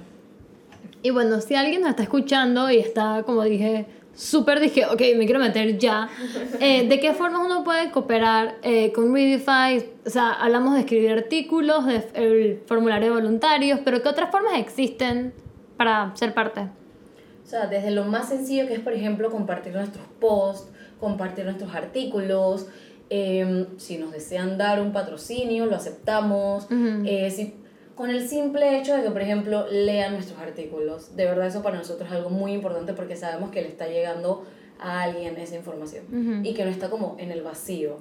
Y 1.02 1.10
bueno, 1.12 1.42
si 1.42 1.56
alguien 1.56 1.82
nos 1.82 1.92
está 1.92 2.04
escuchando 2.04 2.70
y 2.72 2.78
está, 2.78 3.24
como 3.26 3.44
dije, 3.44 3.86
súper 4.16 4.60
dije, 4.60 4.86
ok, 4.86 5.02
me 5.18 5.26
quiero 5.26 5.40
meter 5.40 5.78
ya, 5.78 6.10
eh, 6.60 6.88
¿de 6.88 7.00
qué 7.00 7.14
formas 7.14 7.42
uno 7.46 7.64
puede 7.64 7.92
cooperar 7.92 8.56
eh, 8.64 8.92
con 8.94 9.14
Readify? 9.14 9.86
O 10.06 10.10
sea, 10.10 10.32
hablamos 10.32 10.74
de 10.74 10.82
escribir 10.82 11.12
artículos, 11.12 11.86
de 11.86 12.62
formulario 12.66 13.10
de 13.10 13.16
voluntarios, 13.16 13.80
pero 13.84 14.02
¿qué 14.02 14.10
otras 14.10 14.32
formas 14.32 14.58
existen 14.58 15.34
para 15.78 16.16
ser 16.16 16.34
parte? 16.34 16.70
O 17.46 17.48
sea, 17.48 17.68
desde 17.68 17.92
lo 17.92 18.06
más 18.06 18.30
sencillo 18.30 18.68
que 18.68 18.74
es, 18.74 18.80
por 18.80 18.94
ejemplo, 18.94 19.30
compartir 19.30 19.74
nuestros 19.74 20.08
posts, 20.20 20.72
compartir 21.00 21.46
nuestros 21.46 21.76
artículos, 21.76 22.68
em, 23.12 23.68
si 23.78 24.00
nos 24.00 24.12
desean 24.12 24.58
dar 24.58 24.82
un 24.82 24.92
patrocinio, 24.92 25.68
lo 25.68 25.76
aceptamos. 25.76 26.68
Eh, 27.06 27.30
si 27.30 27.54
con 27.94 28.10
el 28.10 28.28
simple 28.28 28.78
hecho 28.78 28.96
de 28.96 29.04
que, 29.04 29.12
por 29.12 29.22
ejemplo, 29.22 29.68
lean 29.72 30.14
nuestros 30.14 30.40
artículos. 30.40 31.16
De 31.16 31.26
verdad 31.26 31.48
eso 31.48 31.62
para 31.62 31.78
nosotros 31.78 32.10
es 32.10 32.16
algo 32.16 32.32
muy 32.32 32.52
importante 32.52 32.94
porque 32.94 33.16
sabemos 33.16 33.52
que 33.52 33.62
le 33.62 33.68
está 33.68 33.88
llegando 33.88 34.46
a 34.80 35.04
alguien 35.04 35.38
esa 35.38 35.56
información 35.56 36.44
y 36.44 36.54
que 36.54 36.66
no 36.66 36.72
está 36.72 36.90
como 36.90 37.16
en 37.20 37.32
el 37.32 37.42
vacío. 37.42 37.98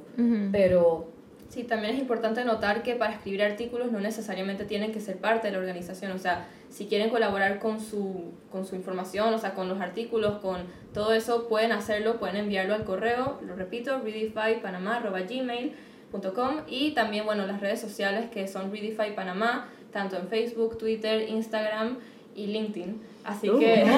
Pero... 0.52 1.12
Sí, 1.50 1.62
también 1.62 1.94
es 1.94 2.00
importante 2.00 2.44
notar 2.44 2.82
que 2.82 2.96
para 2.96 3.12
escribir 3.12 3.42
artículos 3.42 3.92
no 3.92 4.00
necesariamente 4.00 4.64
tienen 4.64 4.90
que 4.90 5.00
ser 5.00 5.18
parte 5.18 5.46
de 5.46 5.52
la 5.52 5.60
organización. 5.60 6.10
O 6.10 6.18
sea, 6.18 6.48
si 6.74 6.86
quieren 6.86 7.08
colaborar 7.08 7.60
con 7.60 7.80
su, 7.80 8.32
con 8.50 8.66
su 8.66 8.74
información, 8.74 9.32
o 9.32 9.38
sea, 9.38 9.54
con 9.54 9.68
los 9.68 9.80
artículos, 9.80 10.40
con 10.40 10.62
todo 10.92 11.12
eso, 11.12 11.46
pueden 11.46 11.70
hacerlo, 11.70 12.18
pueden 12.18 12.34
enviarlo 12.34 12.74
al 12.74 12.82
correo, 12.82 13.38
lo 13.46 13.54
repito, 13.54 14.00
readifypanama.gmail.com 14.00 16.62
y 16.66 16.90
también, 16.90 17.26
bueno, 17.26 17.46
las 17.46 17.60
redes 17.60 17.80
sociales 17.80 18.28
que 18.28 18.48
son 18.48 18.72
Readify 18.72 19.14
Panamá, 19.14 19.68
tanto 19.92 20.16
en 20.16 20.26
Facebook, 20.26 20.76
Twitter, 20.76 21.28
Instagram 21.28 21.98
y 22.34 22.48
LinkedIn. 22.48 23.00
Así 23.22 23.48
Uh, 23.48 23.60
que... 23.60 23.84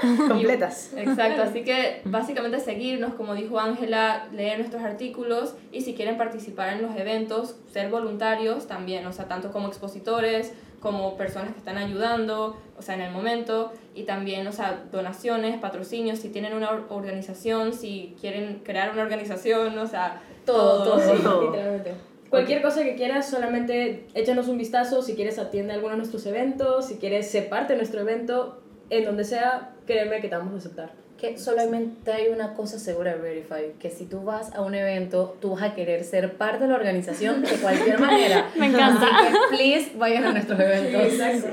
Completas. 0.28 0.92
Exacto, 0.94 1.40
así 1.42 1.64
que 1.64 2.02
básicamente 2.04 2.60
seguirnos, 2.60 3.14
como 3.14 3.34
dijo 3.34 3.58
Ángela, 3.58 4.28
leer 4.30 4.58
nuestros 4.58 4.82
artículos 4.82 5.54
y 5.72 5.80
si 5.80 5.94
quieren 5.94 6.18
participar 6.18 6.74
en 6.74 6.82
los 6.82 6.94
eventos, 6.96 7.56
ser 7.72 7.88
voluntarios 7.88 8.66
también, 8.66 9.06
o 9.06 9.12
sea, 9.14 9.26
tanto 9.26 9.52
como 9.52 9.68
expositores, 9.68 10.52
como 10.84 11.16
personas 11.16 11.52
que 11.52 11.58
están 11.58 11.78
ayudando, 11.78 12.56
o 12.78 12.82
sea, 12.82 12.94
en 12.94 13.00
el 13.00 13.10
momento, 13.10 13.72
y 13.94 14.02
también, 14.02 14.46
o 14.46 14.52
sea, 14.52 14.84
donaciones, 14.92 15.58
patrocinios, 15.58 16.18
si 16.18 16.28
tienen 16.28 16.52
una 16.52 16.70
or- 16.70 16.84
organización, 16.90 17.72
si 17.72 18.14
quieren 18.20 18.60
crear 18.62 18.92
una 18.92 19.02
organización, 19.02 19.76
o 19.78 19.86
sea, 19.86 20.20
Todo, 20.44 20.84
todo, 20.84 21.00
sí. 21.16 21.22
todo. 21.22 21.50
Literalmente. 21.50 21.94
Cualquier 22.28 22.60
cosa 22.62 22.82
que 22.84 22.96
quieras, 22.96 23.28
solamente 23.30 24.06
échanos 24.14 24.48
un 24.48 24.58
vistazo. 24.58 25.00
Si 25.02 25.14
quieres, 25.14 25.38
atiende 25.38 25.72
a 25.72 25.76
alguno 25.76 25.92
de 25.92 25.98
nuestros 25.98 26.26
eventos. 26.26 26.86
Si 26.86 26.96
quieres, 26.96 27.30
ser 27.30 27.48
parte 27.48 27.72
de 27.72 27.76
nuestro 27.78 28.00
evento, 28.00 28.60
en 28.90 29.04
donde 29.04 29.24
sea, 29.24 29.74
créeme 29.86 30.20
que 30.20 30.28
te 30.28 30.36
vamos 30.36 30.52
a 30.54 30.56
aceptar. 30.58 30.90
Que 31.24 31.38
solamente 31.38 32.12
hay 32.12 32.28
una 32.28 32.52
cosa 32.52 32.78
segura 32.78 33.14
de 33.14 33.22
Verify, 33.22 33.72
que 33.78 33.88
si 33.88 34.04
tú 34.04 34.24
vas 34.24 34.52
a 34.54 34.60
un 34.60 34.74
evento, 34.74 35.38
tú 35.40 35.52
vas 35.52 35.62
a 35.62 35.74
querer 35.74 36.04
ser 36.04 36.36
parte 36.36 36.64
de 36.64 36.68
la 36.68 36.74
organización 36.74 37.40
de 37.40 37.48
cualquier 37.56 37.98
manera. 38.00 38.50
Me 38.56 38.66
encanta. 38.66 39.06
Así 39.06 39.32
que, 39.32 39.56
please, 39.56 39.92
vayan 39.96 40.24
a 40.24 40.32
nuestros 40.32 40.60
eventos. 40.60 41.48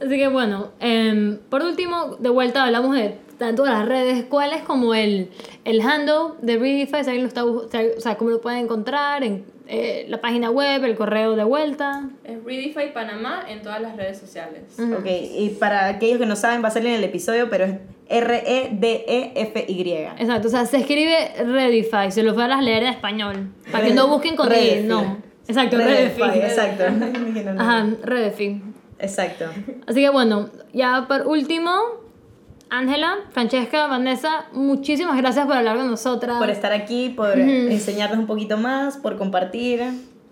Así 0.00 0.16
que 0.16 0.28
bueno, 0.28 0.70
em, 0.78 1.38
por 1.50 1.62
último, 1.62 2.16
de 2.20 2.28
vuelta 2.28 2.62
hablamos 2.62 2.94
de 2.94 3.16
tanto 3.38 3.64
de 3.64 3.70
las 3.70 3.86
redes, 3.86 4.24
¿cuál 4.28 4.52
es 4.52 4.62
como 4.62 4.94
el, 4.94 5.30
el 5.64 5.80
handle 5.80 6.34
de 6.40 6.56
Readify? 6.56 7.02
Si 7.02 7.10
alguien 7.10 7.22
lo 7.22 7.28
está, 7.28 7.44
o 7.44 8.00
sea, 8.00 8.16
cómo 8.16 8.30
lo 8.30 8.40
pueden 8.40 8.60
encontrar 8.60 9.24
en 9.24 9.44
eh, 9.70 10.06
la 10.08 10.20
página 10.20 10.50
web, 10.50 10.82
el 10.84 10.96
correo 10.96 11.36
de 11.36 11.44
vuelta. 11.44 12.08
Es 12.24 12.42
Readify 12.42 12.92
Panamá 12.94 13.44
en 13.46 13.60
todas 13.62 13.82
las 13.82 13.96
redes 13.96 14.18
sociales. 14.18 14.62
Ok, 14.78 15.06
y 15.06 15.50
para 15.60 15.86
aquellos 15.88 16.18
que 16.18 16.26
no 16.26 16.36
saben, 16.36 16.64
va 16.64 16.68
a 16.68 16.70
salir 16.70 16.88
en 16.88 16.94
el 16.94 17.04
episodio, 17.04 17.50
pero 17.50 17.66
es 17.66 17.74
E 18.08 18.18
R-E-D-E-F-Y. 18.18 19.92
Exacto, 20.18 20.48
o 20.48 20.50
sea, 20.50 20.64
se 20.64 20.78
escribe 20.78 21.34
Readify, 21.44 22.10
se 22.10 22.22
lo 22.22 22.32
fueras 22.34 22.58
a 22.58 22.62
leer 22.62 22.84
en 22.84 22.88
español, 22.88 23.52
para 23.70 23.84
que 23.84 23.92
no 23.92 24.08
busquen 24.08 24.36
con 24.36 24.48
Redify. 24.48 24.80
I, 24.80 24.86
no. 24.86 25.18
Exacto, 25.46 25.76
Redify, 25.76 26.30
Redify. 26.30 26.40
exacto. 26.40 26.84
Ajá, 27.58 27.86
Redify. 28.02 28.62
Exacto. 28.98 29.44
Así 29.86 30.00
que 30.00 30.08
bueno, 30.08 30.48
ya 30.72 31.04
por 31.06 31.26
último, 31.26 31.70
Ángela, 32.70 33.16
Francesca, 33.30 33.86
Vanessa, 33.86 34.46
muchísimas 34.52 35.16
gracias 35.16 35.46
por 35.46 35.56
hablar 35.56 35.76
con 35.76 35.90
nosotras. 35.90 36.38
Por 36.38 36.50
estar 36.50 36.72
aquí, 36.72 37.10
por 37.10 37.38
enseñarnos 37.38 38.18
un 38.18 38.26
poquito 38.26 38.56
más, 38.58 38.96
por 38.96 39.16
compartir, 39.16 39.82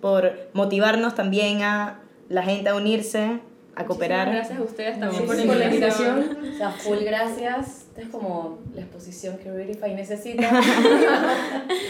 por 0.01 0.33
motivarnos 0.53 1.15
también 1.15 1.63
a 1.63 2.01
la 2.29 2.43
gente 2.43 2.69
a 2.69 2.75
unirse, 2.75 3.41
a 3.75 3.85
cooperar. 3.85 4.29
Muchísimas 4.29 4.49
Gracias 4.49 4.59
a 4.59 4.63
ustedes 4.63 5.01
también 5.01 5.23
Sí, 5.23 5.27
por, 5.27 5.37
sí, 5.37 5.43
la 5.43 5.49
por 5.49 5.57
la 5.57 5.65
invitación. 5.67 6.39
O 6.55 6.57
sea, 6.57 6.71
full 6.71 6.99
gracias. 7.05 7.86
Esta 7.97 8.09
es 8.09 8.13
como 8.13 8.59
la 8.75 8.83
exposición 8.83 9.39
que 9.39 9.51
Verify 9.51 9.95
necesita. 9.95 10.51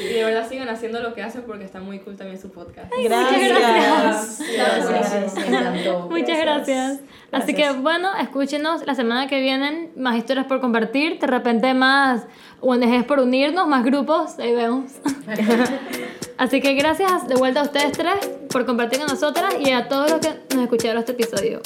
Y 0.01 0.15
de 0.15 0.25
verdad 0.25 0.49
sigan 0.49 0.69
haciendo 0.69 1.01
lo 1.01 1.15
que 1.15 1.23
hacen 1.23 1.43
porque 1.43 1.65
está 1.65 1.81
muy 1.81 1.99
cool 1.99 2.15
también 2.15 2.41
su 2.41 2.51
podcast. 2.51 2.93
Gracias. 3.03 4.41
Gracias. 4.55 5.35
Me 5.35 5.47
encantó. 5.49 6.09
Muchas 6.09 6.39
gracias. 6.39 7.01
Así 7.33 7.55
que 7.55 7.63
Gracias. 7.63 7.83
bueno, 7.83 8.11
escúchenos 8.21 8.87
la 8.87 8.95
semana 8.95 9.27
que 9.27 9.41
viene, 9.41 9.91
más 9.97 10.17
historias 10.17 10.47
por 10.47 10.61
compartir, 10.61 11.19
de 11.19 11.27
repente 11.27 11.75
más 11.75 12.23
ONGs 12.61 13.05
por 13.05 13.19
unirnos, 13.19 13.67
más 13.67 13.85
grupos, 13.85 14.39
ahí 14.39 14.55
vemos. 14.55 14.93
Así 16.39 16.61
que 16.61 16.75
gracias 16.75 17.27
de 17.27 17.35
vuelta 17.35 17.61
a 17.61 17.63
ustedes 17.65 17.91
tres 17.93 18.31
por 18.49 18.65
compartir 18.65 19.01
con 19.01 19.09
nosotras 19.09 19.57
y 19.59 19.73
a 19.73 19.89
todos 19.89 20.09
los 20.13 20.21
que 20.21 20.55
nos 20.55 20.65
escucharon 20.65 20.99
este 20.99 21.13
episodio. 21.13 21.61